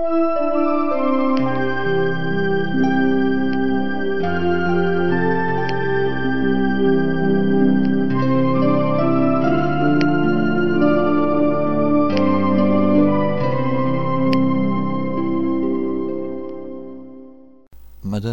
[0.00, 0.14] Madame,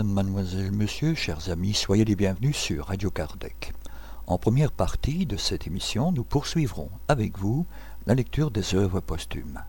[0.07, 3.73] mademoiselle, monsieur, chers amis, soyez les bienvenus sur Radio Kardec.
[4.27, 7.65] En première partie de cette émission, nous poursuivrons avec vous
[8.05, 9.63] la lecture des œuvres posthumes.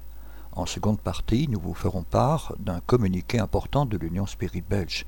[0.57, 5.05] En seconde partie, nous vous ferons part d'un communiqué important de l'Union Spirit Belge.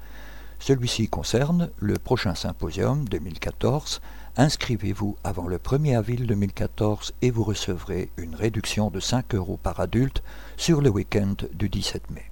[0.58, 4.02] Celui-ci concerne le prochain symposium 2014.
[4.36, 9.80] Inscrivez-vous avant le 1er avril 2014 et vous recevrez une réduction de 5 euros par
[9.80, 10.22] adulte
[10.58, 12.30] sur le week-end du 17 mai.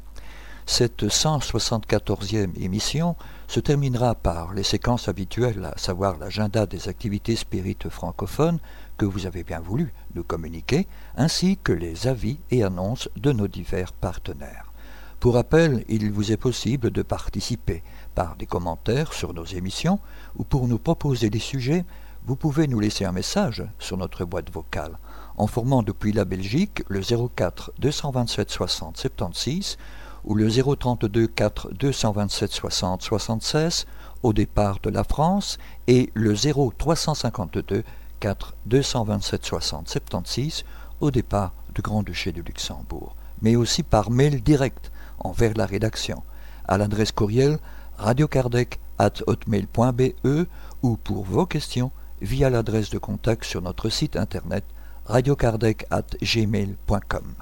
[0.67, 7.89] Cette 174e émission se terminera par les séquences habituelles, à savoir l'agenda des activités spirites
[7.89, 8.59] francophones
[8.97, 10.87] que vous avez bien voulu nous communiquer,
[11.17, 14.73] ainsi que les avis et annonces de nos divers partenaires.
[15.21, 17.83] Pour rappel, il vous est possible de participer
[18.15, 19.99] par des commentaires sur nos émissions
[20.37, 21.85] ou pour nous proposer des sujets,
[22.27, 24.99] vous pouvez nous laisser un message sur notre boîte vocale
[25.37, 29.77] en formant depuis la Belgique le 04 227 60 76
[30.25, 33.87] ou le 032 4 227 60 76
[34.23, 37.85] au départ de la France et le 0 352
[38.21, 40.65] 4 227 60 76
[41.01, 46.23] au départ du Grand-Duché de Luxembourg, mais aussi par mail direct envers la rédaction
[46.67, 47.59] à l'adresse courriel
[47.99, 50.47] radiocardec at hotmail.be
[50.83, 54.65] ou pour vos questions via l'adresse de contact sur notre site internet
[55.05, 57.35] radiocardec at gmail.com.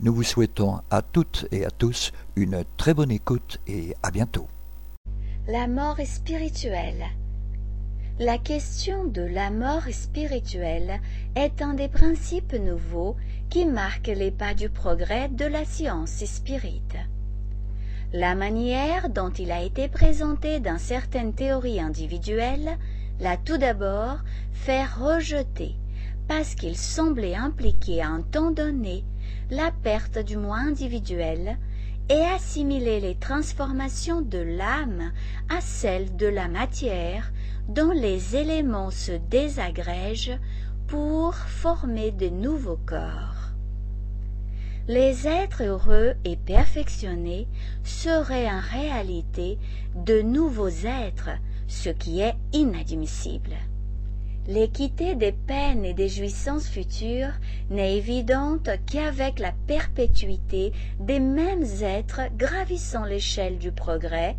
[0.00, 4.46] Nous vous souhaitons à toutes et à tous une très bonne écoute et à bientôt.
[5.48, 7.06] La mort est spirituelle.
[8.20, 11.00] La question de la mort spirituelle
[11.36, 13.14] est un des principes nouveaux
[13.48, 16.96] qui marquent les pas du progrès de la science spirite.
[18.12, 22.76] La manière dont il a été présenté dans certaines théories individuelles
[23.20, 24.18] l'a tout d'abord
[24.52, 25.76] fait rejeter
[26.26, 29.04] parce qu'il semblait impliquer à un temps donné
[29.48, 31.56] la perte du moi individuel
[32.08, 35.12] et assimiler les transformations de l'âme
[35.48, 37.30] à celles de la matière
[37.68, 40.38] dont les éléments se désagrègent
[40.86, 43.52] pour former de nouveaux corps.
[44.88, 47.46] Les êtres heureux et perfectionnés
[47.84, 49.58] seraient en réalité
[49.94, 51.28] de nouveaux êtres,
[51.66, 53.54] ce qui est inadmissible.
[54.46, 57.34] L'équité des peines et des jouissances futures
[57.68, 64.38] n'est évidente qu'avec la perpétuité des mêmes êtres gravissant l'échelle du progrès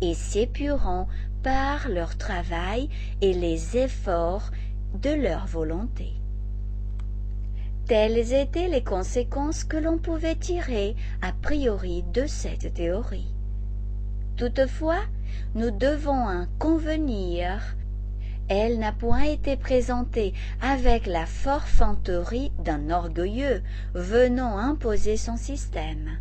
[0.00, 1.08] et s'épurant
[1.42, 2.88] par leur travail
[3.20, 4.50] et les efforts
[4.94, 6.12] de leur volonté.
[7.86, 13.34] Telles étaient les conséquences que l'on pouvait tirer a priori de cette théorie.
[14.36, 15.02] Toutefois,
[15.54, 17.76] nous devons en convenir
[18.50, 23.62] elle n'a point été présentée avec la forfanterie d'un orgueilleux
[23.94, 26.18] venant imposer son système.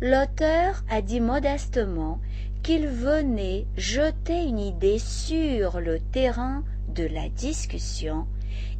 [0.00, 2.20] L'auteur a dit modestement
[2.62, 8.26] qu'il venait jeter une idée sur le terrain de la discussion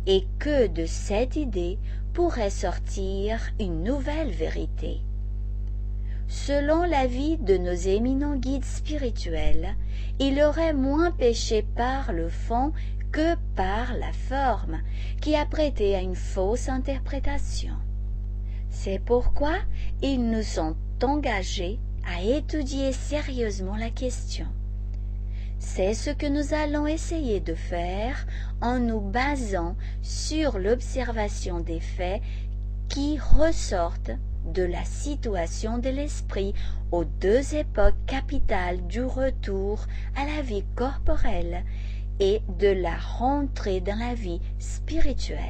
[0.07, 1.79] et que de cette idée
[2.13, 5.01] pourrait sortir une nouvelle vérité.
[6.29, 9.77] Selon l'avis de nos éminents guides spirituels,
[10.19, 12.73] il aurait moins péché par le fond
[13.13, 14.81] que par la forme,
[15.21, 17.75] qui a prêté à une fausse interprétation.
[18.71, 19.55] C'est pourquoi
[20.03, 24.47] ils nous sont engagés à étudier sérieusement la question.
[25.59, 28.27] C'est ce que nous allons essayer de faire
[28.61, 32.23] en nous basant sur l'observation des faits
[32.89, 34.13] qui ressortent
[34.47, 36.55] de la situation de l'esprit
[36.93, 41.65] aux deux époques capitales du retour à la vie corporelle
[42.21, 45.41] et de la rentrée dans la vie spirituelle.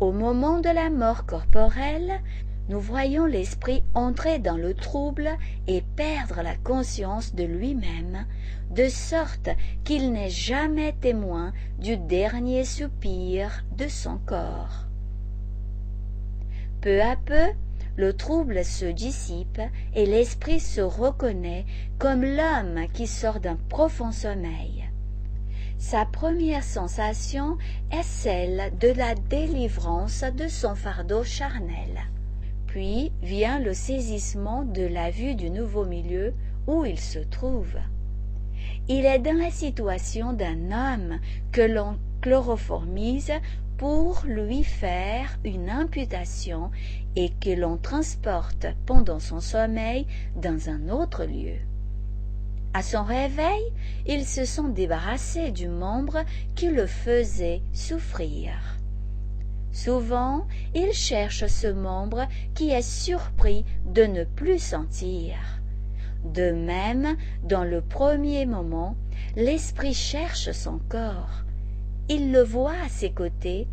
[0.00, 2.20] Au moment de la mort corporelle,
[2.68, 5.30] nous voyons l'esprit entrer dans le trouble
[5.66, 8.26] et perdre la conscience de lui-même,
[8.70, 9.50] de sorte
[9.84, 14.86] qu'il n'est jamais témoin du dernier soupir de son corps.
[16.80, 17.52] Peu à peu,
[17.96, 19.60] le trouble se dissipe
[19.94, 21.66] et l'esprit se reconnaît
[21.98, 24.88] comme l'homme qui sort d'un profond sommeil.
[25.78, 27.58] Sa première sensation
[27.90, 32.11] est celle de la délivrance de son fardeau charnel.
[32.72, 36.32] Puis vient le saisissement de la vue du nouveau milieu
[36.66, 37.76] où il se trouve.
[38.88, 41.20] Il est dans la situation d'un homme
[41.52, 43.32] que l'on chloroformise
[43.76, 46.70] pour lui faire une imputation
[47.14, 51.58] et que l'on transporte pendant son sommeil dans un autre lieu.
[52.72, 53.70] À son réveil,
[54.06, 56.24] ils se sont débarrassés du membre
[56.54, 58.81] qui le faisait souffrir.
[59.72, 65.34] Souvent, ils cherchent ce membre qui est surpris de ne plus sentir.
[66.24, 68.96] De même, dans le premier moment,
[69.34, 71.42] l'esprit cherche son corps.
[72.08, 73.66] Il le voit à ses côtés,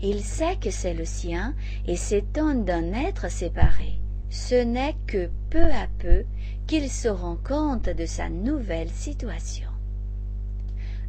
[0.00, 1.54] il sait que c'est le sien
[1.86, 3.98] et s'étonne d'un être séparé.
[4.30, 6.24] Ce n'est que peu à peu
[6.66, 9.67] qu'il se rend compte de sa nouvelle situation.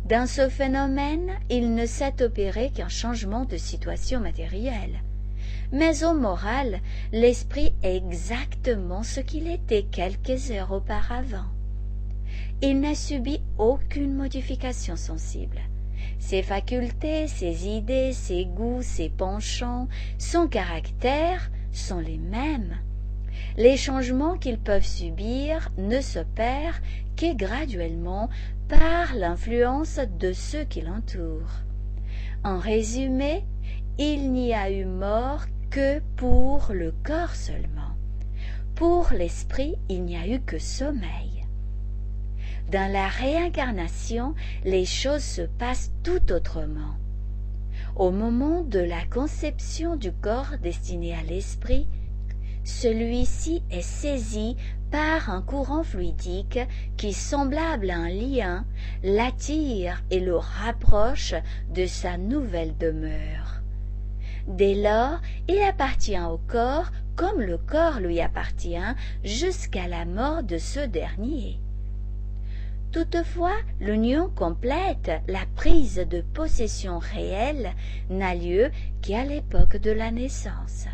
[0.09, 5.03] Dans ce phénomène, il ne s'est opéré qu'un changement de situation matérielle.
[5.71, 6.79] Mais au moral,
[7.11, 11.45] l'esprit est exactement ce qu'il était quelques heures auparavant.
[12.63, 15.59] Il n'a subi aucune modification sensible.
[16.17, 22.77] Ses facultés, ses idées, ses goûts, ses penchants, son caractère sont les mêmes.
[23.57, 26.81] Les changements qu'ils peuvent subir ne s'opèrent
[27.15, 28.27] que graduellement
[28.69, 31.63] par l'influence de ceux qui l'entourent.
[32.43, 33.43] En résumé,
[33.97, 37.95] il n'y a eu mort que pour le corps seulement.
[38.75, 41.45] Pour l'esprit, il n'y a eu que sommeil.
[42.71, 46.95] Dans la réincarnation, les choses se passent tout autrement.
[47.95, 51.87] Au moment de la conception du corps destiné à l'esprit,
[52.63, 54.55] celui-ci est saisi
[54.91, 56.59] par un courant fluidique
[56.97, 58.65] qui, semblable à un lien,
[59.03, 61.35] l'attire et le rapproche
[61.73, 63.61] de sa nouvelle demeure.
[64.47, 70.57] Dès lors, il appartient au corps comme le corps lui appartient jusqu'à la mort de
[70.57, 71.59] ce dernier.
[72.91, 77.73] Toutefois, l'union complète, la prise de possession réelle,
[78.09, 78.71] n'a lieu
[79.01, 80.87] qu'à l'époque de la naissance.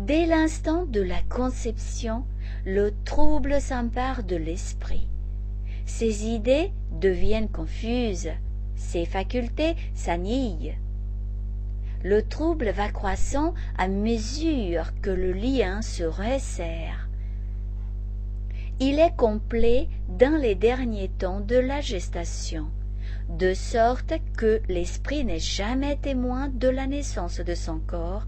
[0.00, 2.24] Dès l'instant de la conception,
[2.66, 5.08] le trouble s'empare de l'esprit.
[5.86, 8.30] Ses idées deviennent confuses,
[8.76, 10.76] ses facultés s'annihilent.
[12.02, 17.10] Le trouble va croissant à mesure que le lien se resserre
[18.82, 22.68] il est complet dans les derniers temps de la gestation,
[23.28, 28.26] de sorte que l'esprit n'est jamais témoin de la naissance de son corps,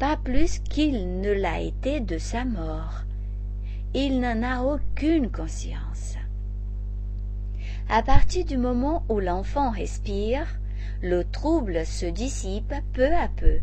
[0.00, 3.02] pas plus qu'il ne l'a été de sa mort.
[3.92, 6.16] Il n'en a aucune conscience.
[7.90, 10.46] À partir du moment où l'enfant respire,
[11.02, 13.58] le trouble se dissipe peu à peu,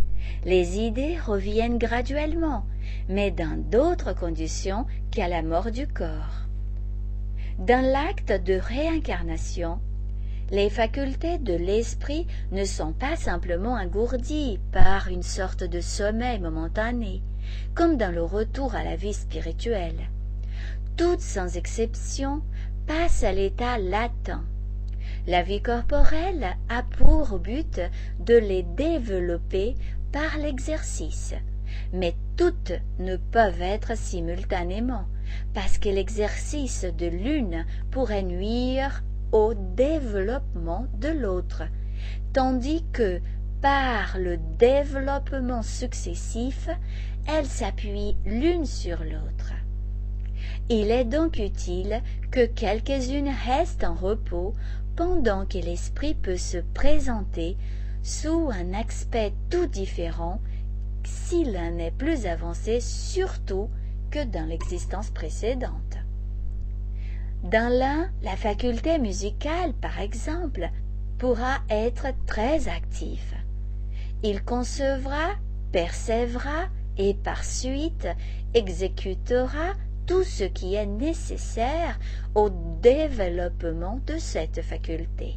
[0.45, 2.66] les idées reviennent graduellement,
[3.10, 6.45] mais dans d'autres conditions qu'à la mort du corps.
[7.57, 9.80] Dans l'acte de réincarnation,
[10.50, 17.22] les facultés de l'esprit ne sont pas simplement engourdies par une sorte de sommeil momentané,
[17.76, 20.10] comme dans le retour à la vie spirituelle.
[20.96, 22.42] Toutes sans exception
[22.88, 24.40] passent à l'état latent.
[25.28, 27.82] La vie corporelle a pour but
[28.20, 29.76] de les développer
[30.14, 31.34] par l'exercice,
[31.92, 35.06] mais toutes ne peuvent être simultanément,
[35.54, 41.64] parce que l'exercice de l'une pourrait nuire au développement de l'autre,
[42.34, 43.20] tandis que
[43.62, 46.70] par le développement successif,
[47.28, 49.54] elles s'appuient l'une sur l'autre.
[50.69, 54.54] Il est donc utile que quelques-unes restent en repos
[54.96, 57.57] pendant que l'esprit peut se présenter
[58.04, 60.42] sous un aspect tout différent
[61.04, 63.69] s'il en est plus avancé surtout
[64.12, 65.87] que dans l'existence précédente.
[67.44, 70.70] Dans l'un, la faculté musicale, par exemple,
[71.18, 73.36] pourra être très active.
[74.24, 75.36] Il concevra,
[75.72, 76.68] percevra
[76.98, 78.08] et par suite
[78.54, 79.74] exécutera
[80.08, 82.00] tout ce qui est nécessaire
[82.34, 82.50] au
[82.82, 85.36] développement de cette faculté.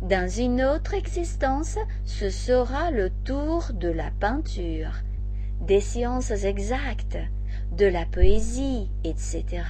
[0.00, 4.94] Dans une autre existence, ce sera le tour de la peinture,
[5.60, 7.18] des sciences exactes,
[7.76, 9.62] de la poésie, etc.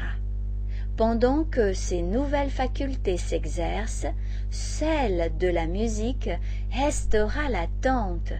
[0.96, 4.12] Pendant que ces nouvelles facultés s'exercent,
[4.50, 6.28] celle de la musique
[6.70, 8.34] restera latente,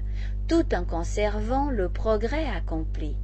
[0.48, 3.16] tout en conservant le progrès accompli.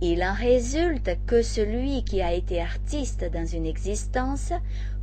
[0.00, 4.52] Il en résulte que celui qui a été artiste dans une existence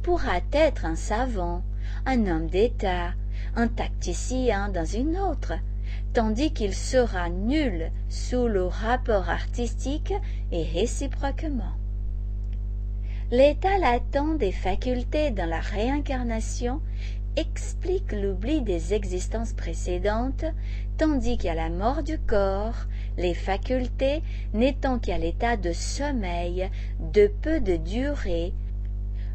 [0.01, 1.61] pourra être un savant,
[2.05, 3.13] un homme d'État,
[3.55, 5.53] un tacticien dans une autre,
[6.13, 10.13] tandis qu'il sera nul sous le rapport artistique
[10.53, 11.78] et réciproquement.
[13.31, 16.81] L'état latent des facultés dans la réincarnation
[17.35, 20.45] explique l'oubli des existences précédentes,
[20.97, 27.59] tandis qu'à la mort du corps, les facultés, n'étant qu'à l'état de sommeil de peu
[27.59, 28.51] de durée,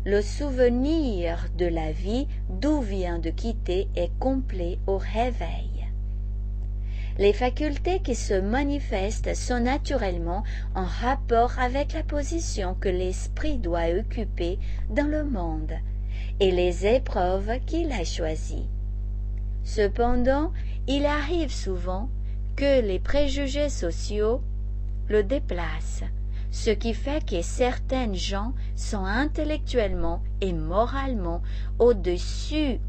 [0.04, 5.73] le souvenir de la vie d'où vient de quitter est complet au réveil.
[7.16, 10.42] Les facultés qui se manifestent sont naturellement
[10.74, 14.58] en rapport avec la position que l'esprit doit occuper
[14.90, 15.72] dans le monde
[16.40, 18.68] et les épreuves qu'il a choisies.
[19.62, 20.52] Cependant,
[20.88, 22.08] il arrive souvent
[22.56, 24.42] que les préjugés sociaux
[25.08, 26.02] le déplacent,
[26.50, 31.42] ce qui fait que certaines gens sont intellectuellement et moralement
[31.78, 32.80] au-dessus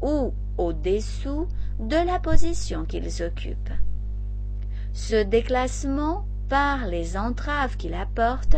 [0.00, 1.48] ou au-dessous
[1.82, 3.72] de la position qu'ils occupent.
[4.92, 8.56] Ce déclassement par les entraves qu'il apporte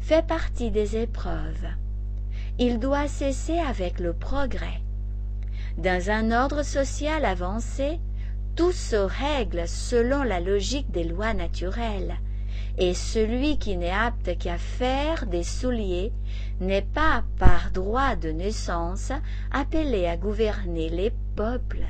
[0.00, 1.66] fait partie des épreuves.
[2.58, 4.80] Il doit cesser avec le progrès.
[5.78, 8.00] Dans un ordre social avancé,
[8.56, 12.16] tout se règle selon la logique des lois naturelles,
[12.78, 16.12] et celui qui n'est apte qu'à faire des souliers
[16.60, 19.12] n'est pas par droit de naissance
[19.52, 21.86] appelé à gouverner les peuples.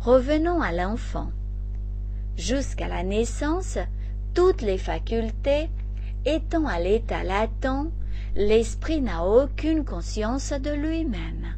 [0.00, 1.32] Revenons à l'enfant.
[2.36, 3.78] Jusqu'à la naissance,
[4.32, 5.68] toutes les facultés
[6.24, 7.90] étant à l'état latent,
[8.36, 11.48] l'esprit n'a aucune conscience de lui-même.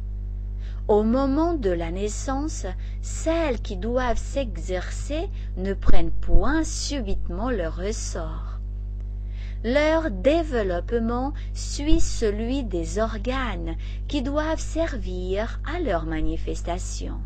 [0.87, 2.65] Au moment de la naissance,
[3.03, 8.59] celles qui doivent s'exercer ne prennent point subitement leur ressort.
[9.63, 13.75] Leur développement suit celui des organes
[14.07, 17.19] qui doivent servir à leur manifestation.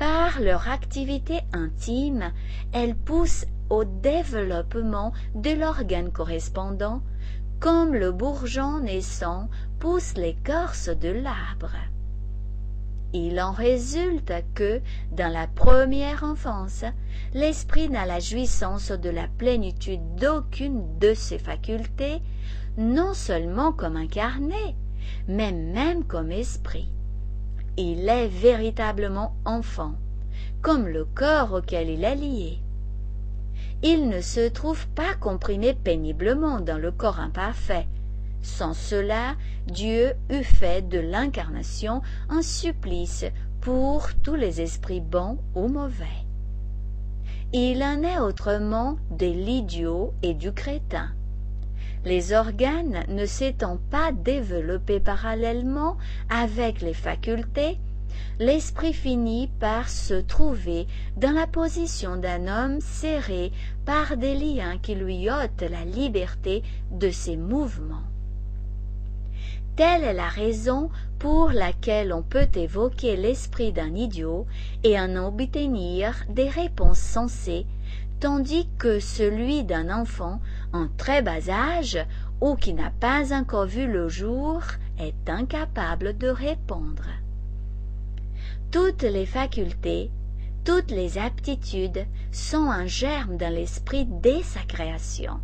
[0.00, 2.32] Par leur activité intime,
[2.72, 7.02] elles poussent au développement de l'organe correspondant,
[7.60, 11.76] comme le bourgeon naissant pousse l'écorce de l'arbre.
[13.12, 14.80] Il en résulte que,
[15.12, 16.86] dans la première enfance,
[17.34, 22.22] l'esprit n'a la jouissance de la plénitude d'aucune de ses facultés,
[22.78, 24.76] non seulement comme incarné,
[25.28, 26.90] mais même comme esprit.
[27.82, 29.94] Il est véritablement enfant,
[30.60, 32.58] comme le corps auquel il est lié.
[33.82, 37.86] Il ne se trouve pas comprimé péniblement dans le corps imparfait,
[38.42, 39.34] sans cela,
[39.66, 43.24] Dieu eût fait de l'incarnation un supplice
[43.62, 46.26] pour tous les esprits bons ou mauvais.
[47.54, 51.14] Il en est autrement de l'idiot et du crétin.
[52.04, 55.98] Les organes ne s'étant pas développés parallèlement
[56.30, 57.78] avec les facultés,
[58.38, 60.86] l'esprit finit par se trouver
[61.18, 63.52] dans la position d'un homme serré
[63.84, 68.04] par des liens qui lui ôtent la liberté de ses mouvements.
[69.76, 74.46] Telle est la raison pour laquelle on peut évoquer l'esprit d'un idiot
[74.84, 77.66] et en obtenir des réponses sensées,
[78.20, 80.40] tandis que celui d'un enfant
[80.72, 81.98] en très bas âge
[82.40, 84.62] ou qui n'a pas encore vu le jour
[84.98, 87.08] est incapable de répondre.
[88.70, 90.10] Toutes les facultés,
[90.64, 95.40] toutes les aptitudes sont un germe dans l'esprit dès sa création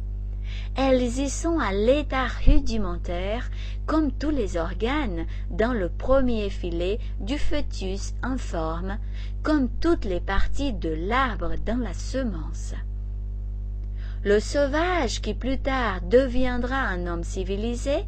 [0.74, 3.50] elles y sont à l'état rudimentaire
[3.86, 8.98] comme tous les organes dans le premier filet du fœtus informe,
[9.42, 12.74] comme toutes les parties de l'arbre dans la semence.
[14.24, 18.04] Le sauvage qui plus tard deviendra un homme civilisé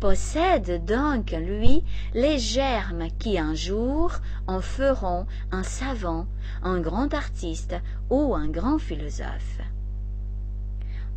[0.00, 1.84] possède donc lui
[2.14, 4.12] les germes qui un jour
[4.46, 6.26] en feront un savant,
[6.62, 7.74] un grand artiste
[8.08, 9.60] ou un grand philosophe.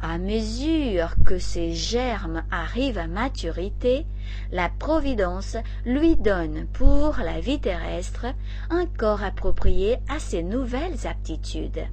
[0.04, 4.08] À mesure que ces germes arrivent à maturité,
[4.52, 8.26] la Providence lui donne pour la vie terrestre
[8.72, 11.86] un corps approprié à ses nouvelles aptitudes.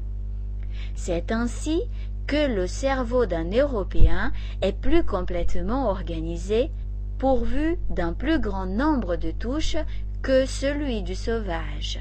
[0.95, 1.83] C'est ainsi
[2.29, 6.71] que le cerveau d'un Européen est plus complètement organisé,
[7.19, 9.79] pourvu d'un plus grand nombre de touches
[10.21, 12.01] que celui du sauvage.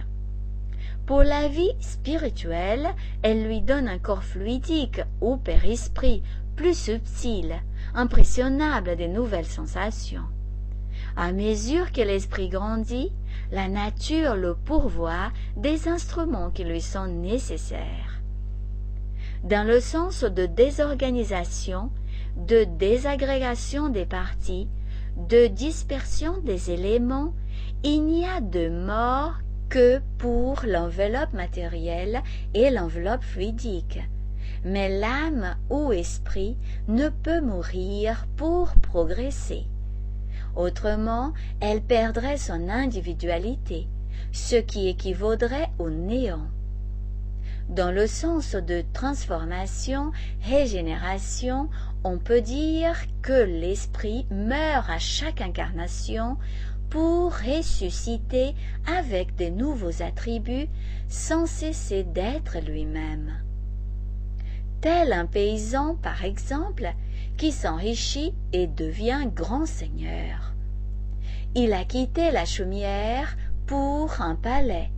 [1.05, 2.89] Pour la vie spirituelle,
[3.22, 6.22] elle lui donne un corps fluidique ou périsprit
[6.57, 7.55] plus subtil,
[7.96, 10.27] impressionnable des nouvelles sensations.
[11.15, 13.13] À mesure que l'esprit grandit,
[13.53, 18.07] la nature le pourvoit des instruments qui lui sont nécessaires.
[19.44, 21.91] Dans le sens de désorganisation,
[22.36, 24.67] de désagrégation des parties,
[25.15, 27.34] de dispersion des éléments,
[27.84, 29.36] il n'y a de mort
[29.70, 32.22] que pour l'enveloppe matérielle
[32.53, 34.00] et l'enveloppe fluidique.
[34.63, 39.65] Mais l'âme ou esprit ne peut mourir pour progresser.
[40.56, 43.88] Autrement, elle perdrait son individualité,
[44.32, 46.48] ce qui équivaudrait au néant.
[47.70, 50.12] Dans le sens de transformation,
[50.44, 51.70] régénération,
[52.06, 56.38] on peut dire que l'esprit meurt à chaque incarnation
[56.90, 58.56] pour ressusciter
[58.98, 60.70] avec de nouveaux attributs
[61.10, 63.34] sans cesser d'être lui-même.
[64.80, 66.94] Tel un paysan, par exemple,
[67.36, 70.54] qui s'enrichit et devient grand seigneur.
[71.56, 74.90] Il a quitté la chaumière pour un palais,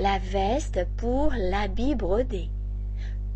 [0.00, 2.48] la veste pour l'habit brodé.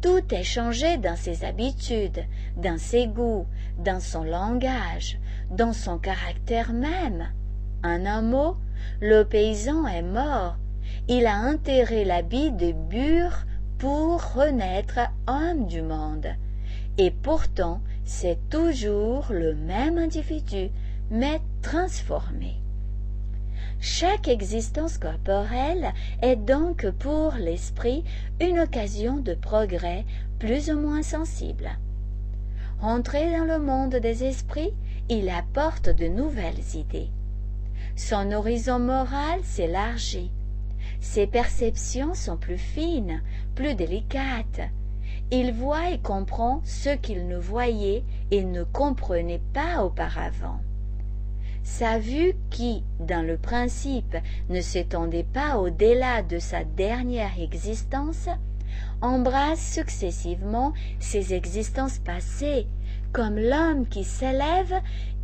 [0.00, 2.24] Tout est changé dans ses habitudes,
[2.56, 3.46] dans ses goûts,
[3.78, 5.18] dans son langage,
[5.50, 7.28] dans son caractère même.
[7.84, 8.56] En un mot,
[9.02, 10.56] le paysan est mort.
[11.06, 13.44] Il a enterré l'habit de bure
[13.78, 16.28] pour renaître homme du monde.
[16.96, 20.70] Et pourtant, c'est toujours le même individu,
[21.10, 22.63] mais transformé.
[23.86, 28.02] Chaque existence corporelle est donc pour l'esprit
[28.40, 30.06] une occasion de progrès
[30.38, 31.68] plus ou moins sensible.
[32.80, 34.72] Rentré dans le monde des esprits,
[35.10, 37.10] il apporte de nouvelles idées.
[37.94, 40.32] Son horizon moral s'élargit.
[41.00, 43.20] Ses perceptions sont plus fines,
[43.54, 44.62] plus délicates.
[45.30, 50.60] Il voit et comprend ce qu'il ne voyait et ne comprenait pas auparavant.
[51.64, 54.16] Sa vue qui, dans le principe,
[54.50, 58.28] ne s'étendait pas au-delà de sa dernière existence,
[59.00, 62.66] embrasse successivement ses existences passées,
[63.12, 64.74] comme l'homme qui s'élève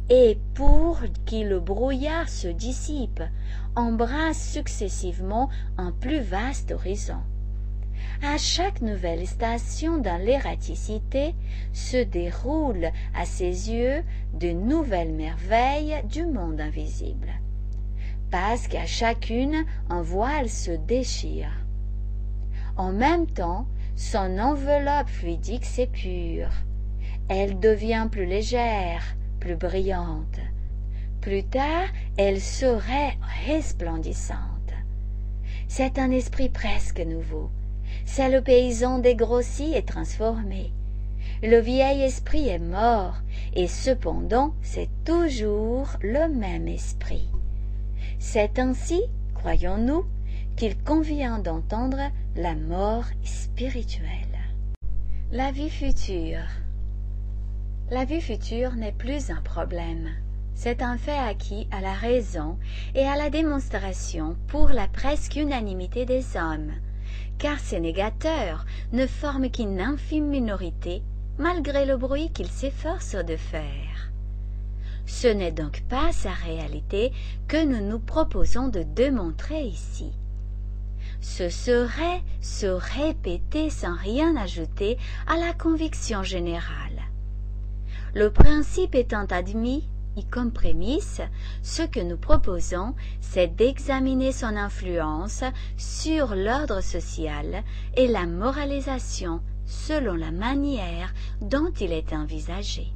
[0.08, 3.22] et pour qui le brouillard se dissipe,
[3.76, 7.20] embrasse successivement un plus vaste horizon.
[8.22, 11.34] À chaque nouvelle station dans l'ératicité
[11.72, 14.02] se déroulent à ses yeux
[14.34, 17.28] de nouvelles merveilles du monde invisible.
[18.30, 21.52] Parce qu'à chacune un voile se déchire.
[22.76, 23.66] En même temps,
[23.96, 26.50] son enveloppe fluidique s'épure.
[27.28, 29.02] Elle devient plus légère,
[29.40, 30.40] plus brillante.
[31.20, 34.38] Plus tard, elle serait resplendissante.
[35.68, 37.50] C'est un esprit presque nouveau,
[38.04, 40.72] c'est le paysan dégrossi et transformé.
[41.42, 43.16] Le vieil esprit est mort,
[43.54, 47.28] et cependant c'est toujours le même esprit.
[48.18, 49.02] C'est ainsi,
[49.34, 50.04] croyons-nous,
[50.56, 54.06] qu'il convient d'entendre la mort spirituelle.
[55.32, 56.46] La vie future.
[57.90, 60.10] La vie future n'est plus un problème.
[60.54, 62.58] C'est un fait acquis à la raison
[62.94, 66.72] et à la démonstration pour la presque unanimité des hommes,
[67.40, 71.02] car ces négateurs ne forment qu'une infime minorité,
[71.38, 74.12] malgré le bruit qu'ils s'efforcent de faire.
[75.06, 77.12] Ce n'est donc pas sa réalité
[77.48, 80.12] que nous nous proposons de démontrer ici.
[81.20, 87.00] Ce serait se répéter sans rien ajouter à la conviction générale.
[88.14, 89.88] Le principe étant admis,
[90.30, 91.20] comme prémisse,
[91.62, 95.44] ce que nous proposons, c'est d'examiner son influence
[95.76, 97.62] sur l'ordre social
[97.96, 102.92] et la moralisation selon la manière dont il est envisagé.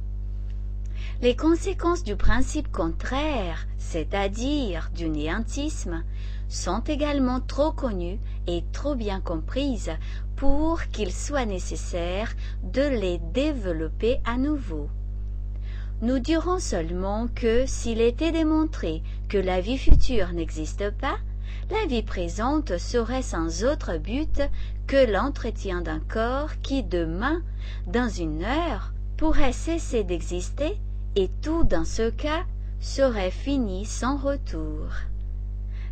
[1.21, 6.03] Les conséquences du principe contraire, c'est-à-dire du néantisme,
[6.49, 9.91] sont également trop connues et trop bien comprises
[10.35, 14.89] pour qu'il soit nécessaire de les développer à nouveau.
[16.01, 21.17] Nous dirons seulement que s'il était démontré que la vie future n'existe pas,
[21.71, 24.41] la vie présente serait sans autre but
[24.87, 27.41] que l'entretien d'un corps qui demain,
[27.87, 30.77] dans une heure, pourrait cesser d'exister
[31.15, 32.43] et tout dans ce cas
[32.81, 34.89] serait fini sans retour.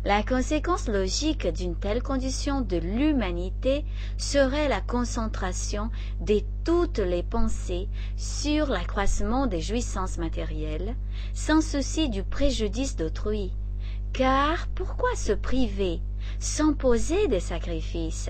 [0.04, 3.86] La conséquence logique d'une telle condition de l'humanité
[4.18, 5.90] serait la concentration
[6.20, 7.88] de toutes les pensées
[8.18, 10.94] sur l'accroissement des jouissances matérielles,
[11.32, 13.54] sans souci du préjudice d'autrui.
[14.12, 16.00] Car pourquoi se priver
[16.38, 18.28] sans poser des sacrifices?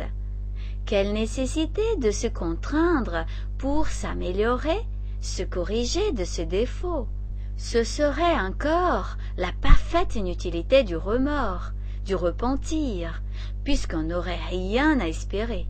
[0.87, 3.27] Quelle nécessité de se contraindre
[3.59, 4.79] pour s'améliorer,
[5.21, 7.09] se corriger de ce défaut?
[7.57, 11.73] Ce serait encore la parfaite inutilité du remords,
[12.05, 13.23] du repentir,
[13.65, 15.67] puisqu'on n'aurait rien à espérer.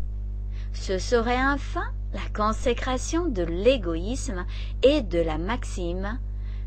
[0.72, 4.44] Ce serait enfin la consécration de l'égoïsme
[4.82, 6.18] et de la maxime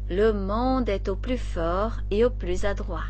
[0.10, 3.04] le monde est au plus fort et au plus adroit.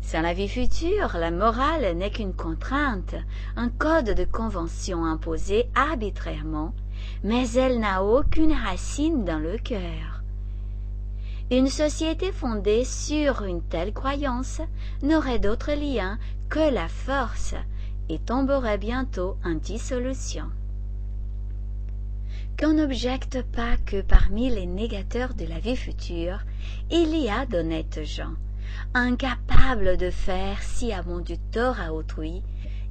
[0.00, 3.16] Sans la vie future, la morale n'est qu'une contrainte,
[3.56, 6.72] un code de convention imposé arbitrairement,
[7.24, 10.11] mais elle n'a aucune racine dans le cœur
[11.52, 14.62] Une société fondée sur une telle croyance
[15.02, 17.54] n'aurait d'autre lien que la force
[18.08, 20.46] et tomberait bientôt en dissolution.
[22.58, 26.38] Qu'on n'objecte pas que parmi les négateurs de la vie future,
[26.90, 28.32] il y a d'honnêtes gens,
[28.94, 32.42] incapables de faire sciemment du tort à autrui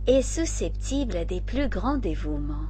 [0.06, 2.70] et susceptibles des plus grands dévouements.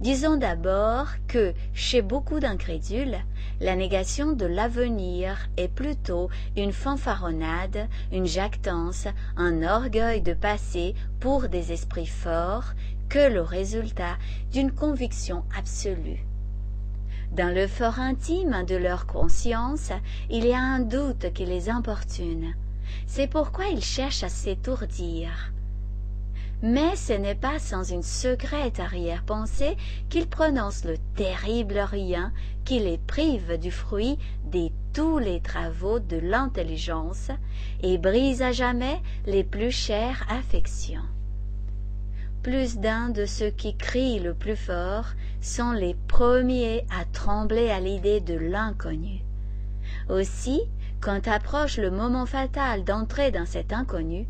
[0.00, 3.18] Disons d'abord que, chez beaucoup d'incrédules,
[3.60, 11.48] la négation de l'avenir est plutôt une fanfaronnade, une jactance, un orgueil de passé pour
[11.48, 12.72] des esprits forts
[13.10, 14.16] que le résultat
[14.52, 16.24] d'une conviction absolue.
[17.32, 19.92] Dans le fort intime de leur conscience,
[20.30, 22.54] il y a un doute qui les importune.
[23.06, 25.52] C'est pourquoi ils cherchent à s'étourdir
[26.62, 29.76] mais ce n'est pas sans une secrète arrière-pensée
[30.08, 32.32] qu'ils prononcent le terrible rien
[32.64, 34.18] qui les prive du fruit
[34.52, 37.30] de tous les travaux de l'intelligence
[37.82, 41.00] et brise à jamais les plus chères affections.
[42.42, 45.06] Plus d'un de ceux qui crient le plus fort
[45.40, 49.20] sont les premiers à trembler à l'idée de l'inconnu.
[50.08, 50.62] Aussi,
[51.00, 54.26] quand approche le moment fatal d'entrer dans cet inconnu,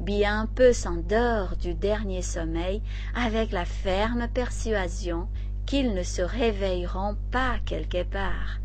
[0.00, 2.82] bien peu s'endort du dernier sommeil
[3.14, 5.28] avec la ferme persuasion
[5.66, 8.58] qu'ils ne se réveilleront pas quelque part,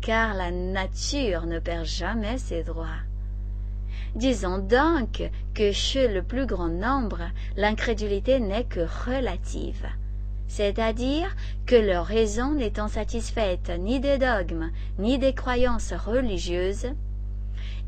[0.00, 3.02] car la nature ne perd jamais ses droits.
[4.14, 5.22] Disons donc
[5.54, 7.20] que chez le plus grand nombre,
[7.56, 9.86] l'incrédulité n'est que relative,
[10.48, 16.88] c'est-à-dire que leur raison n'étant satisfaite ni des dogmes, ni des croyances religieuses,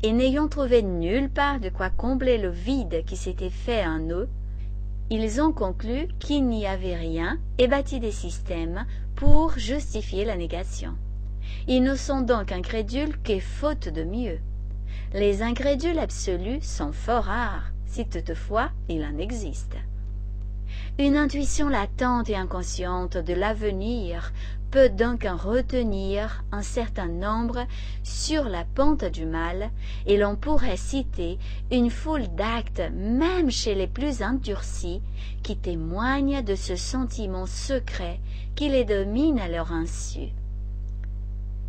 [0.03, 4.27] et n'ayant trouvé nulle part de quoi combler le vide qui s'était fait en eux,
[5.09, 8.85] ils ont conclu qu'il n'y avait rien et bâti des systèmes
[9.15, 10.95] pour justifier la négation.
[11.67, 14.39] Ils ne sont donc incrédules que faute de mieux.
[15.13, 19.75] Les incrédules absolus sont fort rares, si toutefois il en existe.
[20.99, 24.31] Une intuition latente et inconsciente de l'avenir
[24.71, 27.67] peut donc en retenir un certain nombre
[28.03, 29.69] sur la pente du mal,
[30.05, 31.37] et l'on pourrait citer
[31.71, 35.01] une foule d'actes, même chez les plus endurcis,
[35.43, 38.19] qui témoignent de ce sentiment secret
[38.55, 40.29] qui les domine à leur insu.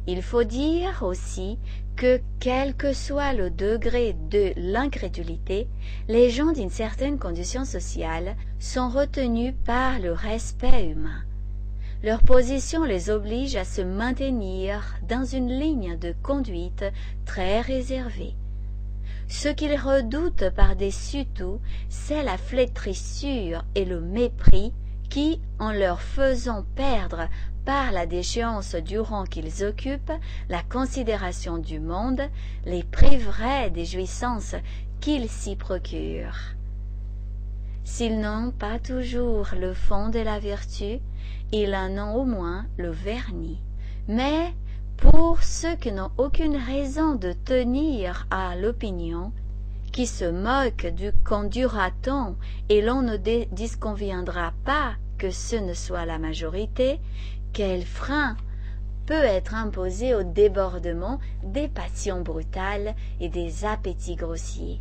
[0.06, 1.58] Il faut dire aussi
[1.96, 5.68] que quel que soit le degré de l'incrédulité,
[6.08, 11.22] les gens d'une certaine condition sociale sont retenus par le respect humain
[12.02, 16.84] leur position les oblige à se maintenir dans une ligne de conduite
[17.24, 18.34] très réservée.
[19.28, 24.72] Ce qu'ils redoutent par-dessus tout, c'est la flétrissure et le mépris
[25.10, 27.28] qui, en leur faisant perdre
[27.64, 30.12] par la déchéance du rang qu'ils occupent
[30.48, 32.22] la considération du monde,
[32.64, 34.54] les priveraient des jouissances
[35.00, 36.54] qu'ils s'y procurent.
[37.84, 41.00] S'ils n'ont pas toujours le fond de la vertu,
[41.52, 43.60] ils en ont au moins le vernis.
[44.08, 44.54] Mais
[44.96, 49.32] pour ceux qui n'ont aucune raison de tenir à l'opinion,
[49.92, 52.36] qui se moquent du conduira-t-on
[52.70, 53.16] et l'on ne
[53.52, 56.98] disconviendra pas que ce ne soit la majorité,
[57.52, 58.36] quel frein
[59.06, 64.80] peut être imposé au débordement des passions brutales et des appétits grossiers?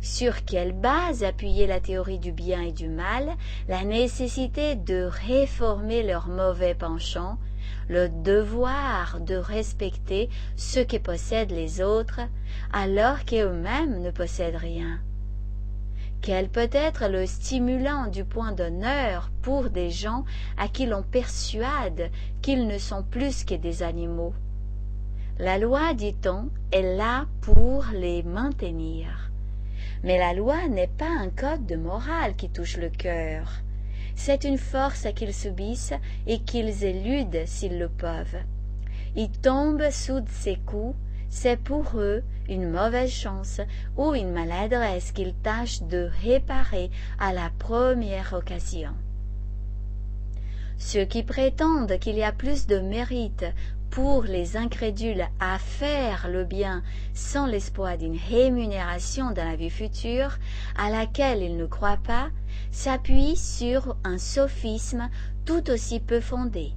[0.00, 3.36] Sur quelle base appuyer la théorie du bien et du mal,
[3.68, 7.38] la nécessité de réformer leurs mauvais penchants,
[7.88, 12.20] le devoir de respecter ce que possèdent les autres,
[12.72, 15.00] alors qu'eux-mêmes ne possèdent rien?
[16.22, 20.24] Quel peut être le stimulant du point d'honneur pour des gens
[20.58, 22.10] à qui l'on persuade
[22.42, 24.34] qu'ils ne sont plus que des animaux
[25.38, 29.30] La loi, dit-on, est là pour les maintenir.
[30.02, 33.62] Mais la loi n'est pas un code de morale qui touche le cœur.
[34.14, 35.94] C'est une force qu'ils subissent
[36.26, 38.42] et qu'ils éludent s'ils le peuvent.
[39.16, 40.94] Ils tombent sous ses coups,
[41.30, 43.60] c'est pour eux une mauvaise chance
[43.96, 48.90] ou une maladresse qu'ils tâchent de réparer à la première occasion.
[50.76, 53.44] Ceux qui prétendent qu'il y a plus de mérite
[53.90, 60.38] pour les incrédules à faire le bien sans l'espoir d'une rémunération dans la vie future
[60.76, 62.30] à laquelle ils ne croient pas,
[62.70, 65.08] s'appuient sur un sophisme
[65.44, 66.72] tout aussi peu fondé.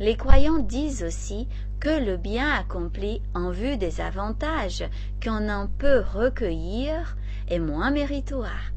[0.00, 1.48] Les croyants disent aussi
[1.84, 4.84] que le bien accompli en vue des avantages
[5.22, 7.14] qu'on en peut recueillir
[7.48, 8.72] est moins méritoire.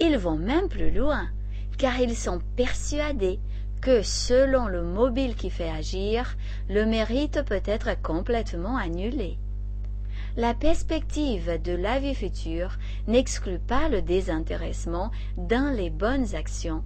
[0.00, 1.28] Ils vont même plus loin,
[1.76, 3.38] car ils sont persuadés
[3.82, 6.38] que selon le mobile qui fait agir,
[6.70, 9.36] le mérite peut être complètement annulé.
[10.38, 16.82] La perspective de la vie future n'exclut pas le désintéressement dans les bonnes actions,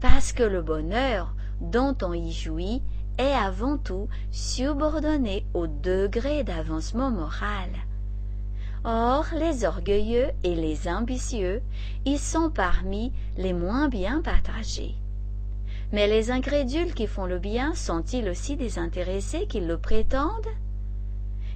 [0.00, 2.82] parce que le bonheur dont on y jouit
[3.18, 7.70] est avant tout subordonné au degré d'avancement moral.
[8.84, 11.62] Or, les orgueilleux et les ambitieux
[12.04, 14.94] y sont parmi les moins bien partagés.
[15.92, 20.48] Mais les incrédules qui font le bien sont-ils aussi désintéressés qu'ils le prétendent?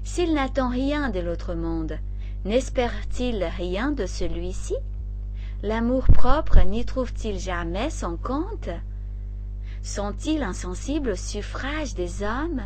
[0.05, 1.99] S'il n'attend rien de l'autre monde,
[2.45, 4.77] n'espère-t-il rien de celui-ci?
[5.63, 8.71] L'amour-propre n'y trouve-t-il jamais son compte?
[9.89, 12.61] Sont-ils insensibles au suffrage des hommes?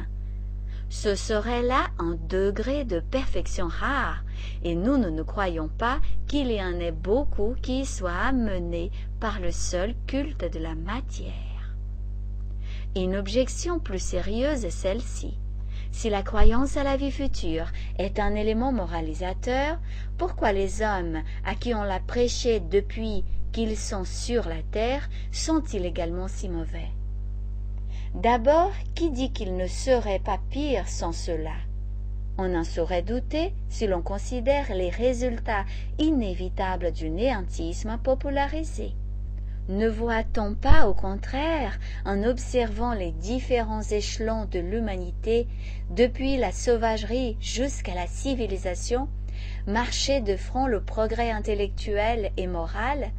[0.89, 4.25] Ce serait là un degré de perfection rare,
[4.65, 9.53] et nous ne croyons pas qu'il y en ait beaucoup qui soient amenés par le
[9.53, 11.77] seul culte de la matière.
[12.97, 15.39] Une objection plus sérieuse est celle-ci.
[15.93, 19.79] Si la croyance à la vie future est un élément moralisateur,
[20.19, 25.87] pourquoi les hommes à qui on l'a prêché depuis qu'ils sont sur la terre sont-ils
[25.87, 26.91] également si mauvais?
[28.15, 31.55] D'abord, qui dit qu'il ne serait pas pire sans cela?
[32.37, 35.65] On en saurait douter si l'on considère les résultats
[35.99, 38.93] inévitables du néantisme popularisé.
[39.71, 45.49] Ne voit-on pas, au contraire, en observant les différents échelons de l'humanité,
[45.91, 49.09] depuis la sauvagerie jusqu'à la civilisation,
[49.67, 53.11] marcher de front le progrès intellectuel et moral,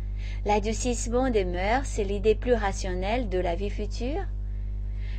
[0.45, 4.23] l'adoucissement des mœurs et l'idée plus rationnelle de la vie future?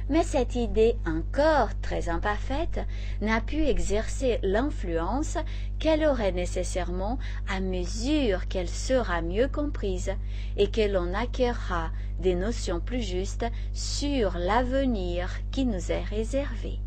[0.08, 2.80] Mais cette idée encore très imparfaite
[3.20, 5.38] n'a pu exercer l'influence
[5.78, 10.12] qu'elle aurait nécessairement à mesure qu'elle sera mieux comprise
[10.56, 11.90] et que l'on acquérera
[12.20, 16.78] des notions plus justes sur l'avenir qui nous est réservé.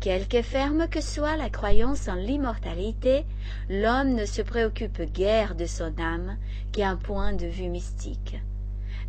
[0.00, 3.24] Quelque ferme que soit la croyance en l'immortalité,
[3.68, 6.36] l'homme ne se préoccupe guère de son âme
[6.70, 8.36] qu'à un point de vue mystique.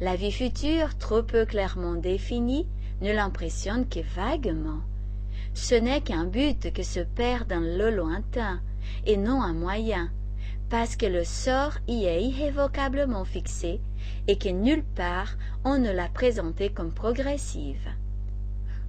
[0.02, 2.68] La vie future, trop peu clairement définie,
[3.02, 4.80] ne l'impressionne que vaguement.
[5.54, 8.62] Ce n'est qu'un but que se perd dans le lointain,
[9.06, 10.10] et non un moyen,
[10.70, 13.82] parce que le sort y est irrévocablement fixé
[14.28, 15.36] et que nulle part
[15.66, 17.90] on ne l'a présenté comme progressive.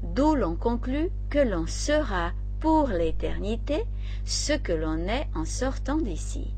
[0.03, 3.85] D'où l'on conclut que l'on sera pour l'éternité
[4.25, 6.55] ce que l'on est en sortant d'ici.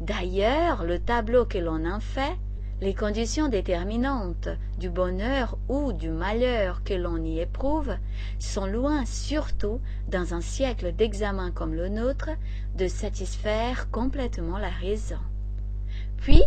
[0.00, 2.36] D'ailleurs, le tableau que l'on en fait
[2.80, 7.94] les conditions déterminantes du bonheur ou du malheur que l'on y éprouve
[8.38, 12.30] sont loin surtout dans un siècle d'examen comme le nôtre
[12.76, 15.20] de satisfaire complètement la raison.
[16.18, 16.42] Puis,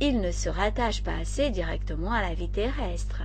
[0.00, 3.22] il ne se rattache pas assez directement à la vie terrestre.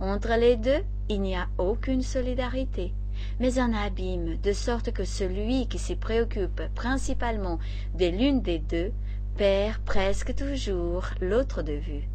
[0.00, 2.92] Entre les deux, il n'y a aucune solidarité,
[3.40, 7.58] mais un abîme, de sorte que celui qui s'y préoccupe principalement
[7.98, 8.92] de l'une des deux
[9.36, 12.08] perd presque toujours l'autre de vue.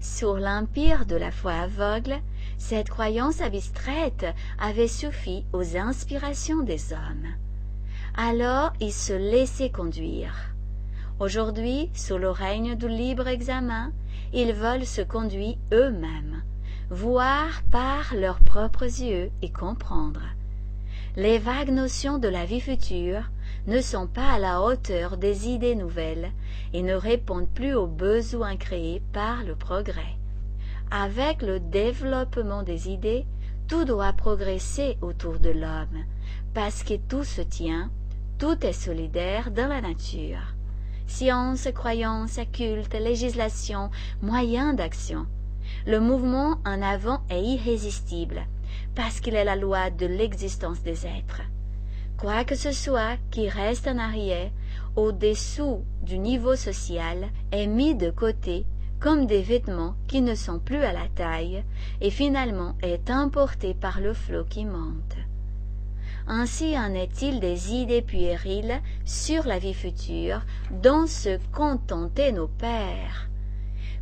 [0.00, 2.20] Sur l'empire de la foi aveugle,
[2.56, 4.26] cette croyance abstraite
[4.58, 7.28] avait suffi aux inspirations des hommes.
[8.16, 10.54] Alors ils se laissaient conduire.
[11.20, 13.92] Aujourd'hui, sous le règne du libre examen,
[14.32, 16.42] ils veulent se conduire eux-mêmes,
[16.90, 20.22] voir par leurs propres yeux et comprendre.
[21.16, 23.22] Les vagues notions de la vie future
[23.68, 26.32] ne sont pas à la hauteur des idées nouvelles
[26.72, 30.16] et ne répondent plus aux besoins créés par le progrès.
[30.90, 33.26] Avec le développement des idées,
[33.68, 36.02] tout doit progresser autour de l'homme,
[36.54, 37.90] parce que tout se tient,
[38.38, 40.54] tout est solidaire dans la nature.
[41.06, 43.90] Science, croyance, culte, législation,
[44.22, 45.26] moyens d'action.
[45.86, 48.46] Le mouvement en avant est irrésistible,
[48.94, 51.42] parce qu'il est la loi de l'existence des êtres
[52.18, 54.50] quoi que ce soit qui reste en arrière,
[54.96, 58.66] au-dessous du niveau social, est mis de côté
[59.00, 61.62] comme des vêtements qui ne sont plus à la taille
[62.00, 65.16] et finalement est emporté par le flot qui monte.
[66.26, 73.30] Ainsi en est-il des idées puériles sur la vie future dont se contentaient nos pères.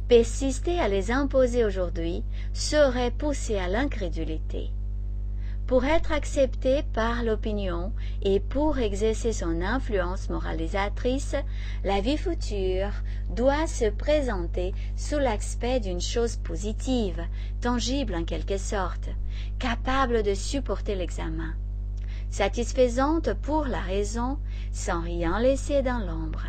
[0.09, 2.24] Persister à les imposer aujourd'hui
[2.55, 4.70] serait pousser à l'incrédulité.
[5.66, 11.35] Pour être accepté par l'opinion et pour exercer son influence moralisatrice,
[11.83, 12.92] la vie future
[13.31, 17.20] doit se présenter sous l'aspect d'une chose positive,
[17.61, 19.09] tangible en quelque sorte,
[19.59, 21.52] capable de supporter l'examen,
[22.31, 24.38] satisfaisante pour la raison
[24.70, 26.44] sans rien laisser dans l'ombre.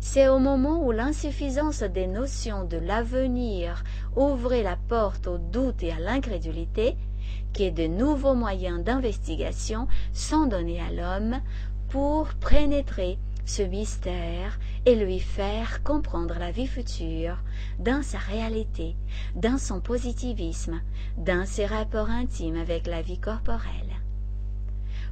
[0.00, 3.84] C'est au moment où l'insuffisance des notions de l'avenir
[4.16, 6.96] ouvrait la porte au doute et à l'incrédulité,
[7.56, 11.40] que de nouveaux moyens d'investigation sont donnés à l'homme
[11.88, 17.38] pour pénétrer ce mystère et lui faire comprendre la vie future
[17.78, 18.94] dans sa réalité,
[19.34, 20.82] dans son positivisme,
[21.16, 24.02] dans ses rapports intimes avec la vie corporelle.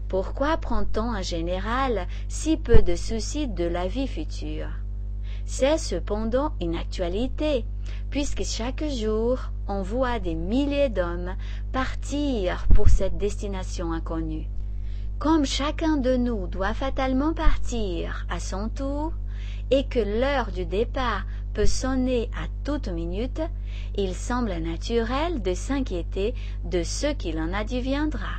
[0.09, 4.69] Pourquoi prend-on en général si peu de soucis de la vie future?
[5.47, 7.65] C'est cependant une actualité,
[8.15, 11.35] puisque chaque jour on voit des milliers d'hommes
[11.73, 14.47] partir pour cette destination inconnue.
[15.19, 19.15] Comme chacun de nous doit fatalement partir à son tour,
[19.73, 23.43] et que l'heure du départ peut sonner à toute minute,
[23.97, 28.37] il semble naturel de s'inquiéter de ce qu'il en adviendra.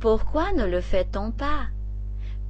[0.00, 1.62] Pourquoi ne le fait-on pas?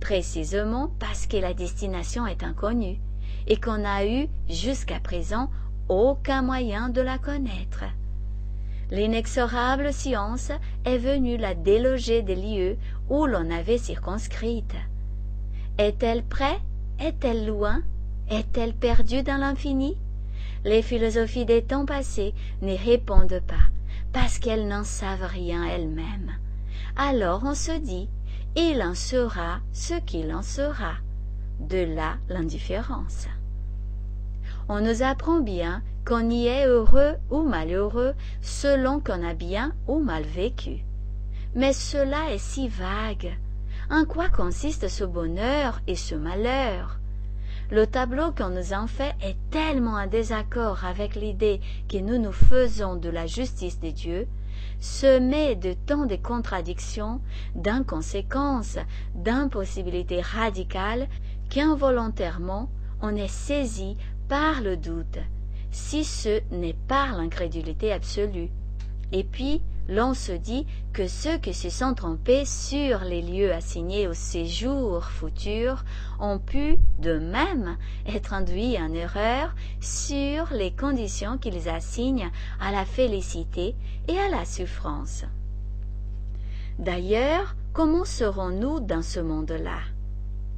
[0.01, 2.99] Précisément parce que la destination est inconnue
[3.47, 5.51] et qu'on n'a eu jusqu'à présent
[5.91, 7.85] aucun moyen de la connaître.
[8.93, 10.53] L'inexorable science
[10.85, 12.77] est venue la déloger des lieux
[13.09, 14.75] où l'on avait circonscrite.
[15.79, 16.59] Est-elle près?
[17.01, 17.83] Est-elle loin?
[18.31, 19.97] Est-elle perdue dans l'infini?
[20.65, 23.67] Les philosophies des temps passés n'y répondent pas,
[24.13, 26.33] parce qu'elles n'en savent rien elles-mêmes.
[26.97, 28.09] Alors on se dit,
[28.55, 30.95] il en sera ce qu'il en sera.
[31.59, 33.27] De là l'indifférence.
[34.73, 39.99] On nous apprend bien qu'on y est heureux ou malheureux selon qu'on a bien ou
[39.99, 40.85] mal vécu.
[41.57, 43.37] Mais cela est si vague.
[43.91, 47.01] En quoi consiste ce bonheur et ce malheur?
[47.73, 52.31] Le tableau qu'on nous en fait est tellement en désaccord avec l'idée que nous nous
[52.31, 54.29] faisons de la justice des dieux,
[54.79, 57.21] semé de tant de contradictions,
[57.57, 58.79] d'inconséquences,
[59.17, 61.09] d'impossibilités radicales,
[61.49, 62.71] qu'involontairement
[63.03, 63.97] on est saisi
[64.31, 65.19] par le doute,
[65.73, 68.49] si ce n'est par l'incrédulité absolue.
[69.11, 74.07] Et puis, l'on se dit que ceux qui se sont trompés sur les lieux assignés
[74.07, 75.85] au séjour futur
[76.21, 82.85] ont pu, de même, être induits en erreur sur les conditions qu'ils assignent à la
[82.85, 83.75] félicité
[84.07, 85.25] et à la souffrance.
[86.79, 89.81] D'ailleurs, comment serons-nous dans ce monde-là?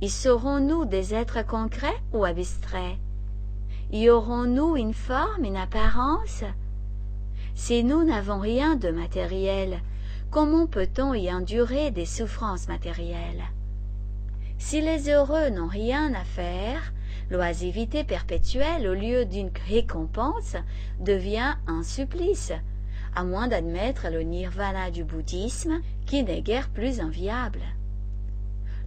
[0.02, 2.98] Y serons-nous des êtres concrets ou abstraits?
[3.94, 6.44] Y aurons-nous une forme, une apparence?
[7.54, 9.82] Si nous n'avons rien de matériel,
[10.30, 13.44] comment peut-on y endurer des souffrances matérielles?
[14.56, 16.94] Si les heureux n'ont rien à faire,
[17.30, 20.56] l'oisivité perpétuelle au lieu d'une récompense
[20.98, 22.52] devient un supplice,
[23.14, 27.60] à moins d'admettre le nirvana du bouddhisme qui n'est guère plus enviable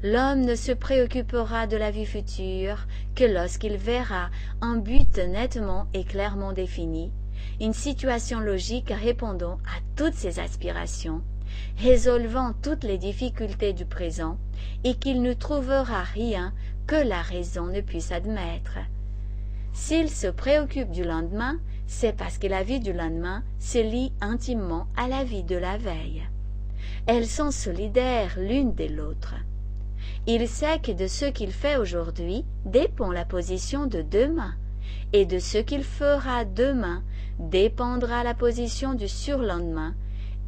[0.05, 4.29] l'homme ne se préoccupera de la vie future que lorsqu'il verra
[4.61, 7.11] un but nettement et clairement défini,
[7.59, 11.23] une situation logique répondant à toutes ses aspirations,
[11.79, 14.37] résolvant toutes les difficultés du présent,
[14.83, 16.53] et qu'il ne trouvera rien
[16.85, 18.77] que la raison ne puisse admettre.
[19.73, 24.85] S'il se préoccupe du lendemain, c'est parce que la vie du lendemain se lie intimement
[24.97, 26.21] à la vie de la veille.
[27.07, 29.33] Elles sont solidaires l'une de l'autre.
[30.27, 34.55] Il sait que de ce qu'il fait aujourd'hui dépend la position de demain,
[35.13, 37.03] et de ce qu'il fera demain
[37.39, 39.93] dépendra la position du surlendemain,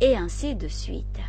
[0.02, 1.20] et ainsi de suite.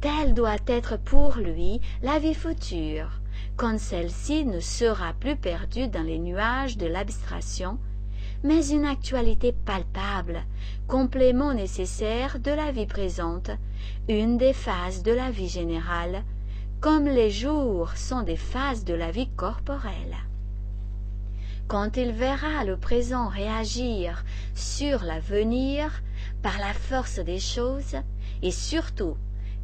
[0.00, 3.20] Telle doit être pour lui la vie future,
[3.56, 7.78] quand celle-ci ne sera plus perdue dans les nuages de l'abstraction,
[8.44, 10.44] mais une actualité palpable,
[10.86, 13.50] complément nécessaire de la vie présente,
[14.08, 16.22] une des phases de la vie générale,
[16.80, 20.16] comme les jours sont des phases de la vie corporelle.
[21.66, 26.02] Quand il verra le présent réagir sur l'avenir
[26.42, 27.96] par la force des choses,
[28.42, 29.16] et surtout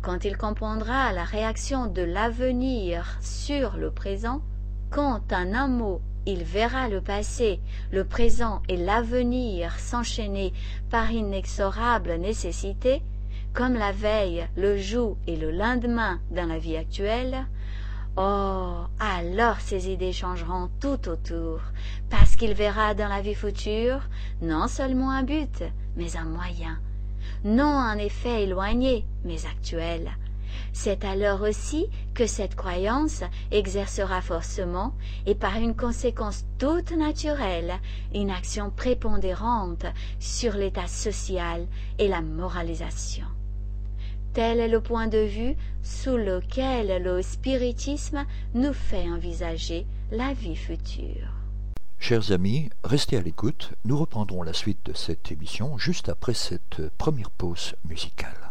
[0.03, 4.43] quand il comprendra la réaction de l'avenir sur le présent,
[4.91, 10.53] quand en un mot il verra le passé, le présent et l'avenir s'enchaîner
[10.91, 13.03] par inexorable nécessité,
[13.55, 17.47] comme la veille, le jour et le lendemain dans la vie actuelle,
[18.17, 21.61] oh, alors ses idées changeront tout autour,
[22.11, 24.01] parce qu'il verra dans la vie future
[24.43, 25.63] non seulement un but,
[25.97, 26.81] mais un moyen,
[27.45, 30.11] non un effet éloigné, mais actuel.
[30.73, 33.23] C'est alors aussi que cette croyance
[33.53, 34.95] exercera forcément
[35.27, 37.75] et par une conséquence toute naturelle
[38.13, 39.87] une action prépondérante
[40.19, 41.67] sur l'état social
[42.01, 43.27] et la moralisation.
[44.35, 45.55] Tel est le point de vue
[45.85, 51.29] sous lequel le spiritisme nous fait envisager la vie future.
[52.01, 56.83] Chers amis, restez à l'écoute, nous reprendrons la suite de cette émission juste après cette
[56.99, 58.51] première pause musicale.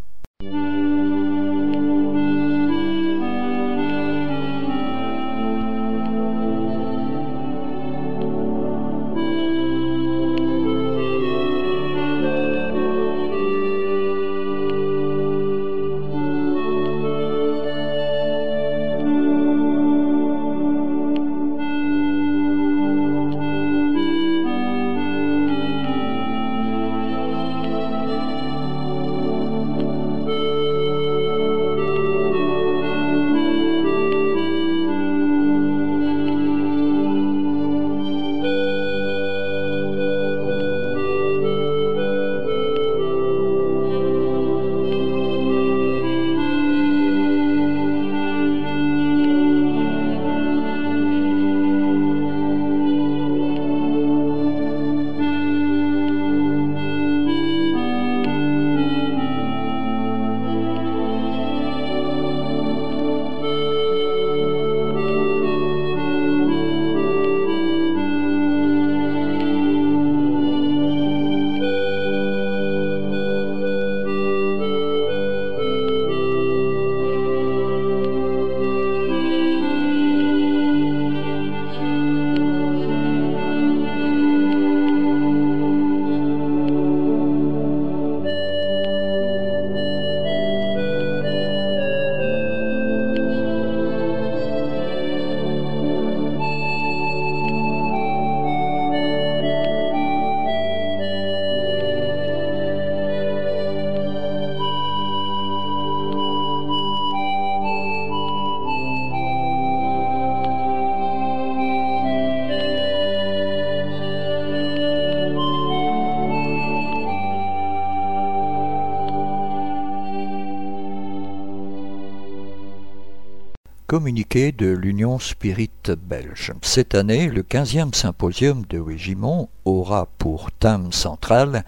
[123.93, 126.51] Communiqué de l'Union Spirit belge.
[126.63, 131.63] Cette année, le 15e symposium de Wigimont aura pour thème central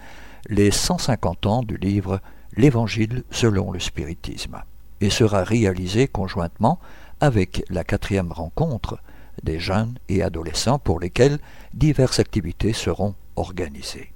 [0.48, 2.20] les 150 ans du livre
[2.56, 4.60] L'Évangile selon le spiritisme
[5.00, 6.80] et sera réalisé conjointement
[7.20, 8.98] avec la quatrième rencontre
[9.44, 11.38] des jeunes et adolescents pour lesquels
[11.74, 14.12] diverses activités seront organisées.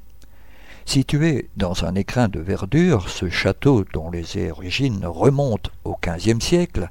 [0.85, 6.91] Situé dans un écrin de verdure, ce château dont les origines remontent au XVe siècle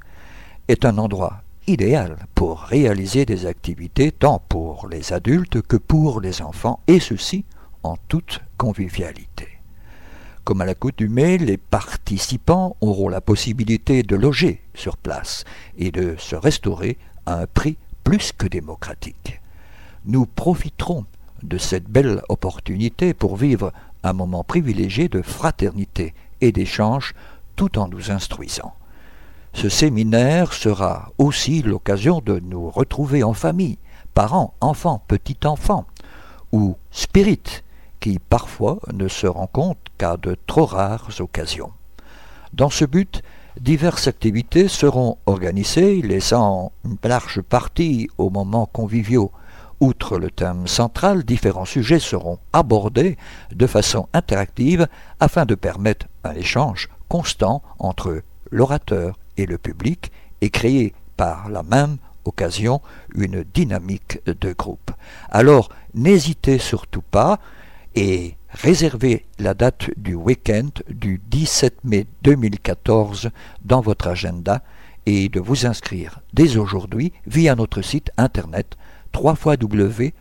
[0.69, 6.43] est un endroit idéal pour réaliser des activités tant pour les adultes que pour les
[6.43, 7.43] enfants, et ceci
[7.81, 9.47] en toute convivialité.
[10.43, 15.43] Comme à l'accoutumée, les participants auront la possibilité de loger sur place
[15.77, 19.41] et de se restaurer à un prix plus que démocratique.
[20.05, 21.05] Nous profiterons
[21.41, 27.15] de cette belle opportunité pour vivre un moment privilégié de fraternité et d'échange
[27.55, 28.73] tout en nous instruisant.
[29.53, 33.77] Ce séminaire sera aussi l'occasion de nous retrouver en famille,
[34.13, 35.85] parents, enfants, petits-enfants,
[36.51, 37.63] ou spirites,
[37.99, 41.71] qui parfois ne se rencontrent qu'à de trop rares occasions.
[42.53, 43.21] Dans ce but,
[43.59, 49.31] diverses activités seront organisées, laissant une large partie aux moments conviviaux.
[49.81, 53.17] Outre le thème central, différents sujets seront abordés
[53.53, 54.87] de façon interactive
[55.19, 58.21] afin de permettre un échange constant entre
[58.51, 60.11] l'orateur et le public
[60.41, 62.81] et créer par la même occasion
[63.15, 64.91] une dynamique de groupe.
[65.29, 67.39] Alors n'hésitez surtout pas
[67.95, 73.29] et réservez la date du week-end du 17 mai 2014
[73.63, 74.61] dans votre agenda
[75.05, 78.77] et de vous inscrire dès aujourd'hui via notre site internet
[79.15, 80.13] www.spirit.be.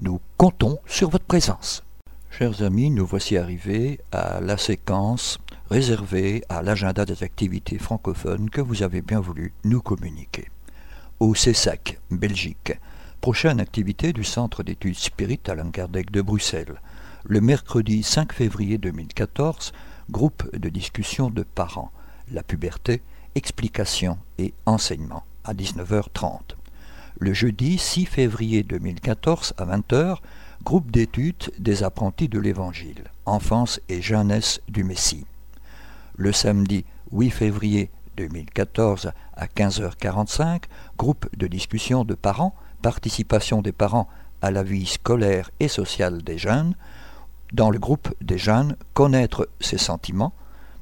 [0.00, 1.82] Nous comptons sur votre présence.
[2.30, 5.38] Chers amis, nous voici arrivés à la séquence
[5.70, 10.50] réservé à l'agenda des activités francophones que vous avez bien voulu nous communiquer.
[11.20, 12.74] Au CESAC, Belgique,
[13.20, 16.80] prochaine activité du Centre d'études Spirit Alain Kardec de Bruxelles.
[17.24, 19.72] Le mercredi 5 février 2014,
[20.10, 21.92] groupe de discussion de parents,
[22.30, 23.00] la puberté,
[23.34, 26.56] explication et enseignement, à 19h30.
[27.18, 30.18] Le jeudi 6 février 2014 à 20h,
[30.62, 35.24] groupe d'études des apprentis de l'Évangile, enfance et jeunesse du Messie
[36.16, 40.62] le samedi 8 février 2014 à 15h45,
[40.96, 44.08] groupe de discussion de parents, participation des parents
[44.42, 46.74] à la vie scolaire et sociale des jeunes,
[47.52, 50.32] dans le groupe des jeunes, connaître ses sentiments,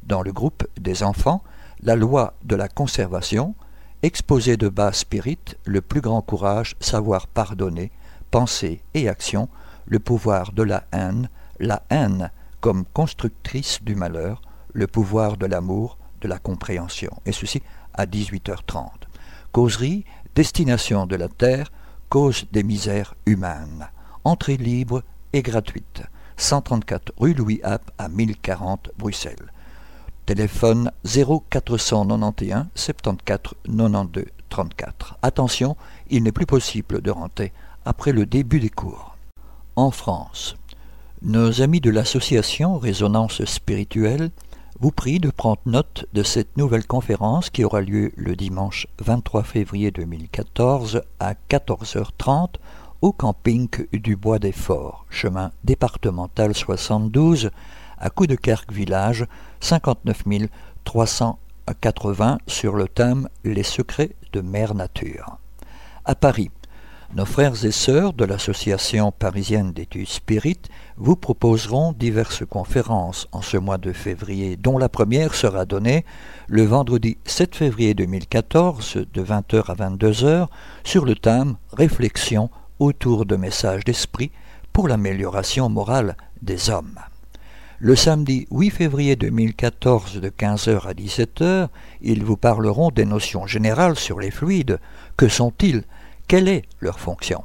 [0.02, 1.42] dans le groupe des enfants,
[1.82, 3.54] la loi de la conservation,
[4.02, 7.92] exposé de bas spirit, le plus grand courage, savoir pardonner,
[8.30, 9.48] pensée et action,
[9.86, 11.28] le pouvoir de la haine,
[11.58, 12.30] la haine
[12.60, 14.42] comme constructrice du malheur,
[14.72, 17.12] le pouvoir de l'amour, de la compréhension.
[17.26, 17.62] Et ceci
[17.94, 18.86] à 18h30.
[19.52, 20.04] Causerie,
[20.34, 21.70] destination de la Terre,
[22.08, 23.88] cause des misères humaines.
[24.24, 25.02] Entrée libre
[25.32, 26.02] et gratuite.
[26.36, 29.52] 134 rue Louis App à 1040 Bruxelles.
[30.26, 35.18] Téléphone 0491 74 92 34.
[35.22, 35.76] Attention,
[36.10, 37.52] il n'est plus possible de rentrer
[37.84, 39.16] après le début des cours.
[39.76, 40.56] En France,
[41.22, 44.30] nos amis de l'association Résonance spirituelle
[44.82, 49.44] vous prient de prendre note de cette nouvelle conférence qui aura lieu le dimanche 23
[49.44, 52.54] février 2014 à 14h30
[53.00, 57.50] au camping du Bois des Forts, chemin départemental 72,
[57.96, 59.24] à Coudekerque Village,
[59.60, 60.24] 59
[60.82, 65.38] 380 sur le thème Les secrets de Mère Nature.
[66.04, 66.50] À Paris,
[67.14, 73.58] nos frères et sœurs de l'Association parisienne d'études spirites vous proposeront diverses conférences en ce
[73.58, 76.06] mois de février, dont la première sera donnée
[76.48, 80.46] le vendredi 7 février 2014 de 20h à 22h
[80.84, 82.48] sur le thème Réflexion
[82.78, 84.30] autour de messages d'esprit
[84.72, 86.98] pour l'amélioration morale des hommes.
[87.78, 91.68] Le samedi 8 février 2014 de 15h à 17h,
[92.00, 94.78] ils vous parleront des notions générales sur les fluides.
[95.16, 95.82] Que sont-ils?
[96.32, 97.44] Quelle est leur fonction?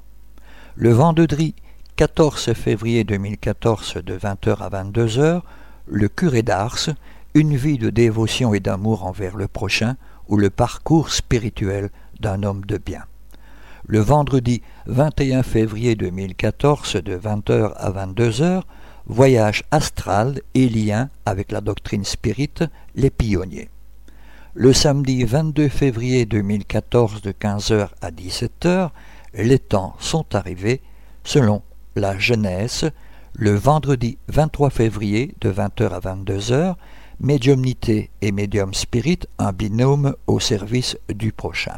[0.77, 1.55] Le vendredi
[1.97, 5.41] 14 février 2014 de 20h à 22h,
[5.87, 6.91] le curé d'Ars,
[7.33, 9.97] une vie de dévotion et d'amour envers le prochain
[10.29, 11.89] ou le parcours spirituel
[12.21, 13.03] d'un homme de bien
[13.85, 18.61] le vendredi 21 février 2014 de 20h à 22h,
[19.05, 22.63] voyage astral et lien avec la doctrine spirite,
[22.95, 23.69] les pionniers.
[24.59, 28.89] Le samedi 22 février 2014 de 15h à 17h,
[29.35, 30.81] les temps sont arrivés
[31.23, 31.61] selon
[31.95, 32.89] la Genèse,
[33.35, 36.73] le vendredi 23 février de 20h à 22h,
[37.19, 41.77] médiumnité et médium spirit, un binôme au service du prochain.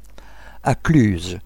[0.64, 1.40] À Cluse,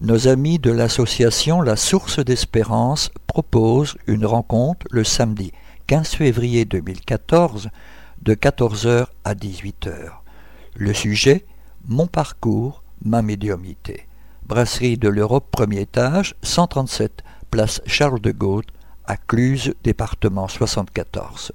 [0.00, 5.52] nos amis de l'association La Source d'Espérance proposent une rencontre le samedi
[5.86, 7.70] 15 février 2014
[8.22, 10.10] de 14h à 18h.
[10.74, 11.46] Le sujet
[11.86, 14.06] Mon parcours, ma médiumité.
[14.46, 18.64] Brasserie de l'Europe, premier étage, 137, place Charles de Gaulle,
[19.06, 21.52] à Cluse, département 74.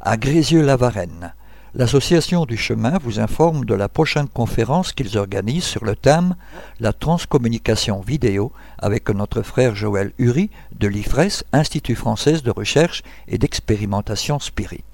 [0.00, 1.34] À Grézieux-la-Varenne,
[1.78, 6.34] L'Association du chemin vous informe de la prochaine conférence qu'ils organisent sur le thème
[6.80, 10.48] La transcommunication vidéo avec notre frère Joël Uri
[10.78, 14.84] de l'IFRES, Institut français de recherche et d'expérimentation spirit.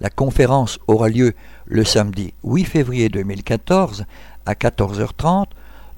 [0.00, 1.34] La conférence aura lieu
[1.66, 4.04] le samedi 8 février 2014
[4.46, 5.46] à 14h30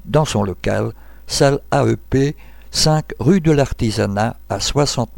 [0.05, 0.91] dans son local,
[1.27, 2.35] salle AEP
[2.71, 5.11] 5 rue de l'Artisanat à 60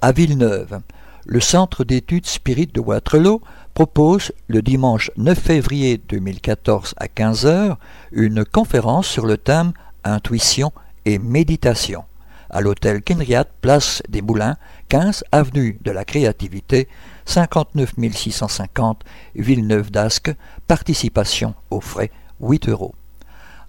[0.00, 0.80] À Villeneuve,
[1.26, 3.40] le Centre d'études spirites de Waterloo
[3.78, 7.76] propose le dimanche 9 février 2014 à 15h
[8.10, 9.72] une conférence sur le thème
[10.02, 10.72] Intuition
[11.04, 12.02] et méditation
[12.50, 14.56] à l'hôtel Kenriat, place des Moulins,
[14.88, 16.88] 15 avenue de la Créativité,
[17.26, 19.04] 59 650
[19.36, 20.34] Villeneuve d'Ascq,
[20.66, 22.10] participation aux frais
[22.40, 22.96] 8 euros.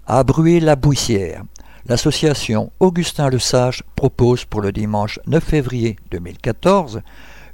[0.08, 1.44] À Bruy-la-Bouissière,
[1.86, 7.00] l'association Augustin Le Sage propose pour le dimanche 9 février 2014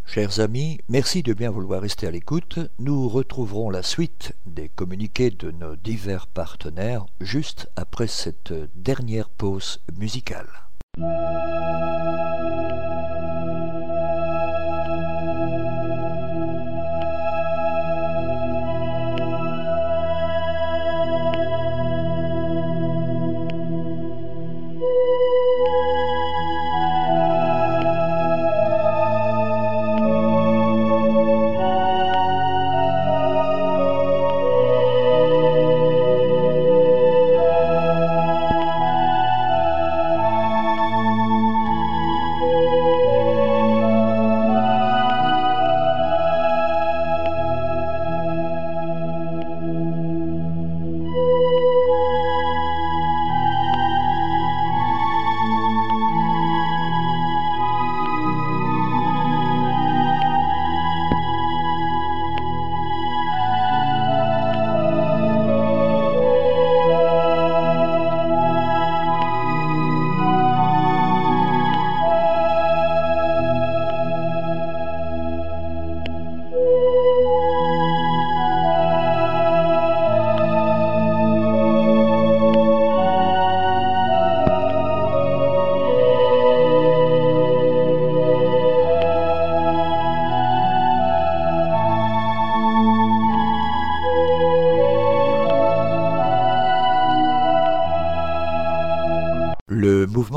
[0.05, 2.59] Chers amis, merci de bien vouloir rester à l'écoute.
[2.77, 9.79] Nous retrouverons la suite des communiqués de nos divers partenaires juste après cette dernière pause
[9.97, 10.45] musicale.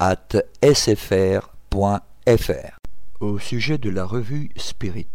[0.00, 1.78] sfr.fr.
[3.20, 5.06] Au sujet de la revue Spirit,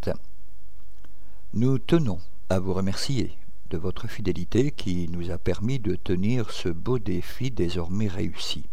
[1.54, 2.20] nous tenons
[2.50, 3.38] à vous remercier
[3.72, 8.64] de votre fidélité qui nous a permis de tenir ce beau défi désormais réussi.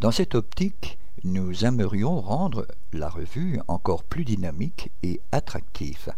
[0.00, 6.14] Dans cette optique, nous aimerions rendre la revue encore plus dynamique et attractive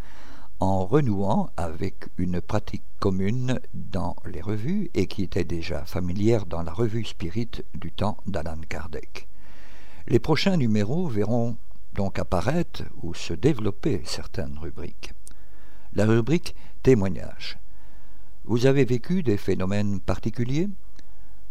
[0.61, 6.62] en renouant avec une pratique commune dans les revues et qui était déjà familière dans
[6.62, 9.28] la revue Spirit du temps d'Alan Kardec.
[10.09, 11.56] Les prochains numéros verront
[11.94, 15.12] donc apparaître ou se développer certaines rubriques.
[15.92, 17.59] La rubrique témoignages.
[18.44, 20.68] Vous avez vécu des phénomènes particuliers?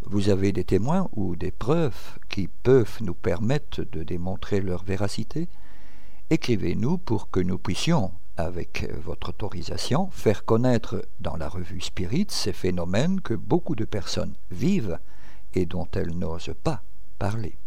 [0.03, 5.47] Vous avez des témoins ou des preuves qui peuvent nous permettre de démontrer leur véracité?
[6.29, 12.53] Écrivez-nous pour que nous puissions avec votre autorisation, faire connaître dans la revue Spirit ces
[12.53, 14.99] phénomènes que beaucoup de personnes vivent
[15.53, 16.83] et dont elles n'osent pas
[17.19, 17.57] parler.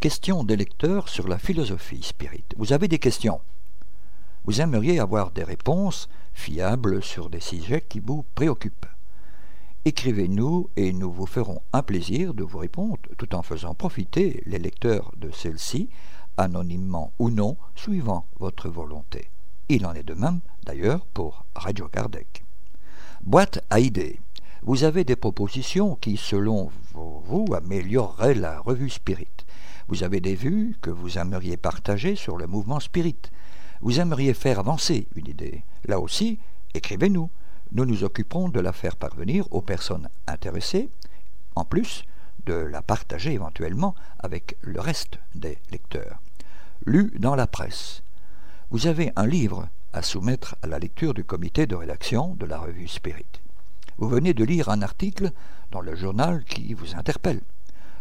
[0.00, 2.44] Question des lecteurs sur la philosophie spirit.
[2.56, 3.40] Vous avez des questions?
[4.46, 8.86] Vous aimeriez avoir des réponses fiables sur des sujets qui vous préoccupent.
[9.84, 14.58] Écrivez-nous et nous vous ferons un plaisir de vous répondre tout en faisant profiter les
[14.58, 15.90] lecteurs de celle-ci
[16.40, 19.30] anonymement ou non, suivant votre volonté.
[19.68, 22.44] Il en est de même, d'ailleurs, pour Radio Kardec.
[23.22, 24.18] Boîte à idées.
[24.62, 29.28] Vous avez des propositions qui, selon vous, amélioreraient la revue Spirit.
[29.88, 33.18] Vous avez des vues que vous aimeriez partager sur le mouvement Spirit.
[33.80, 35.62] Vous aimeriez faire avancer une idée.
[35.84, 36.38] Là aussi,
[36.74, 37.30] écrivez-nous.
[37.72, 40.88] Nous nous occuperons de la faire parvenir aux personnes intéressées.
[41.54, 42.04] En plus,
[42.46, 46.20] de la partager éventuellement avec le reste des lecteurs.
[46.86, 48.02] Lu dans la presse.
[48.70, 52.58] Vous avez un livre à soumettre à la lecture du comité de rédaction de la
[52.58, 53.26] revue Spirit.
[53.98, 55.30] Vous venez de lire un article
[55.72, 57.42] dans le journal qui vous interpelle.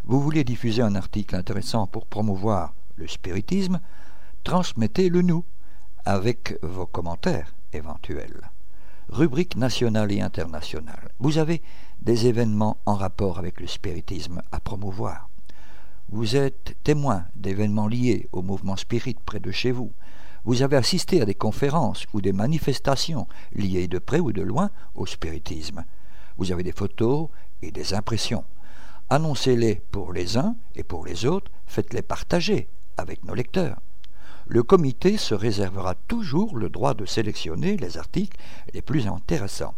[0.05, 3.81] Vous voulez diffuser un article intéressant pour promouvoir le spiritisme,
[4.45, 5.43] transmettez-le nous
[6.05, 8.49] avec vos commentaires éventuels.
[9.09, 11.09] Rubrique nationale et internationale.
[11.19, 11.61] Vous avez
[12.01, 15.28] des événements en rapport avec le spiritisme à promouvoir.
[16.11, 19.91] Vous êtes témoin d'événements liés au mouvement spirit près de chez vous.
[20.43, 24.71] Vous avez assisté à des conférences ou des manifestations liées de près ou de loin
[24.95, 25.85] au spiritisme.
[26.39, 27.29] Vous avez des photos
[27.61, 28.43] et des impressions.
[29.11, 33.79] Annoncez-les pour les uns et pour les autres, faites-les partager avec nos lecteurs.
[34.47, 38.39] Le comité se réservera toujours le droit de sélectionner les articles
[38.73, 39.75] les plus intéressants,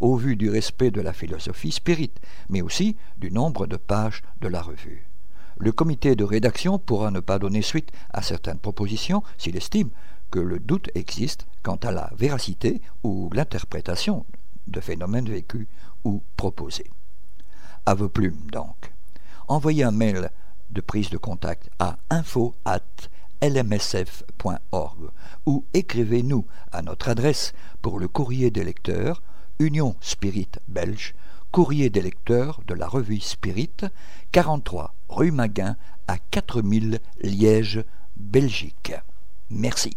[0.00, 2.12] au vu du respect de la philosophie spirit,
[2.48, 5.06] mais aussi du nombre de pages de la revue.
[5.58, 9.90] Le comité de rédaction pourra ne pas donner suite à certaines propositions s'il estime
[10.30, 14.26] que le doute existe quant à la véracité ou l'interprétation
[14.66, 15.66] de phénomènes vécus
[16.04, 16.90] ou proposés.
[17.86, 18.92] À vos plumes donc.
[19.46, 20.30] Envoyez un mail
[20.70, 22.54] de prise de contact à info
[23.40, 25.10] lmsf.org
[25.46, 27.52] ou écrivez-nous à notre adresse
[27.82, 29.22] pour le courrier des lecteurs,
[29.58, 31.14] Union Spirit Belge,
[31.52, 33.84] courrier des lecteurs de la revue Spirit,
[34.32, 35.76] 43 rue Maguin
[36.08, 37.84] à 4000 Liège,
[38.16, 38.94] Belgique.
[39.48, 39.96] Merci.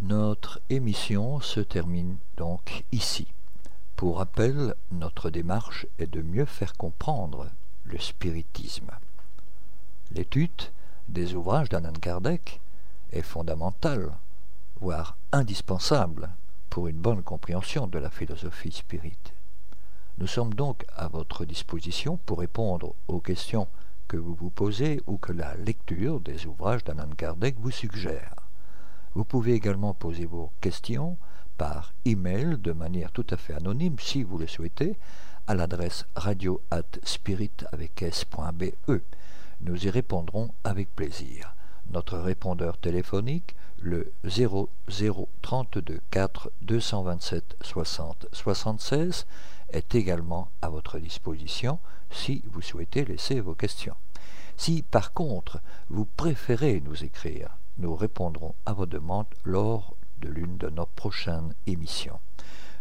[0.00, 3.26] Notre émission se termine donc ici.
[3.94, 7.50] Pour rappel, notre démarche est de mieux faire comprendre
[7.84, 8.90] le spiritisme.
[10.12, 10.62] L'étude
[11.08, 12.62] des ouvrages d'Anand Kardec
[13.12, 14.12] est fondamentale,
[14.80, 16.30] voire indispensable
[16.70, 19.34] pour une bonne compréhension de la philosophie spirite.
[20.16, 23.68] Nous sommes donc à votre disposition pour répondre aux questions
[24.08, 28.34] que vous vous posez ou que la lecture des ouvrages d'Anand Kardec vous suggère.
[29.14, 31.18] Vous pouvez également poser vos questions
[31.58, 34.96] par email de manière tout à fait anonyme si vous le souhaitez
[35.46, 36.60] à l'adresse radio
[37.02, 38.64] spirit avec s.be.
[39.60, 41.54] Nous y répondrons avec plaisir.
[41.90, 49.26] Notre répondeur téléphonique, le 0032 4 227 60 76,
[49.70, 51.78] est également à votre disposition
[52.10, 53.96] si vous souhaitez laisser vos questions.
[54.56, 60.56] Si par contre vous préférez nous écrire, nous répondrons à vos demandes lors de l'une
[60.56, 62.18] de nos prochaines émissions.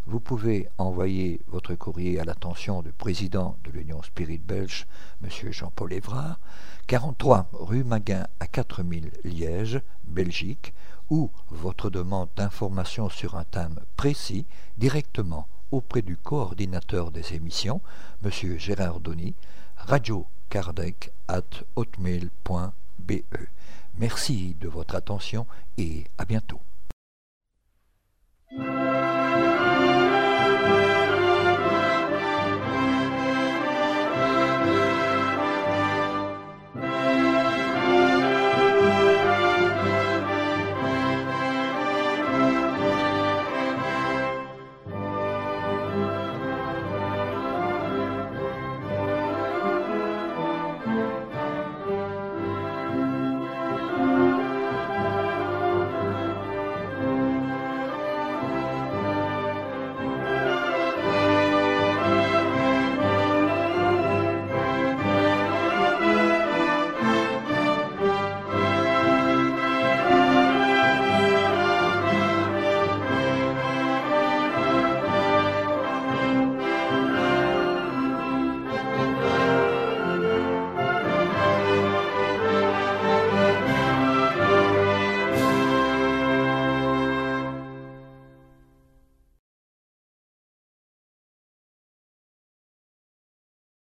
[0.08, 4.88] Vous pouvez envoyer votre courrier à l'attention du président de l'Union Spirit Belge,
[5.22, 5.52] M.
[5.52, 6.40] Jean-Paul Évrard,
[6.88, 10.74] 43 rue Maguin à 4000 Liège, Belgique,
[11.10, 14.46] ou votre demande d'information sur un thème précis
[14.78, 17.82] directement auprès du coordinateur des émissions,
[18.24, 18.58] M.
[18.58, 19.36] Gérard Donny,
[19.78, 21.44] radiocardec at
[21.76, 23.24] hotmail.be.
[23.98, 25.46] Merci de votre attention
[25.78, 26.62] et à bientôt.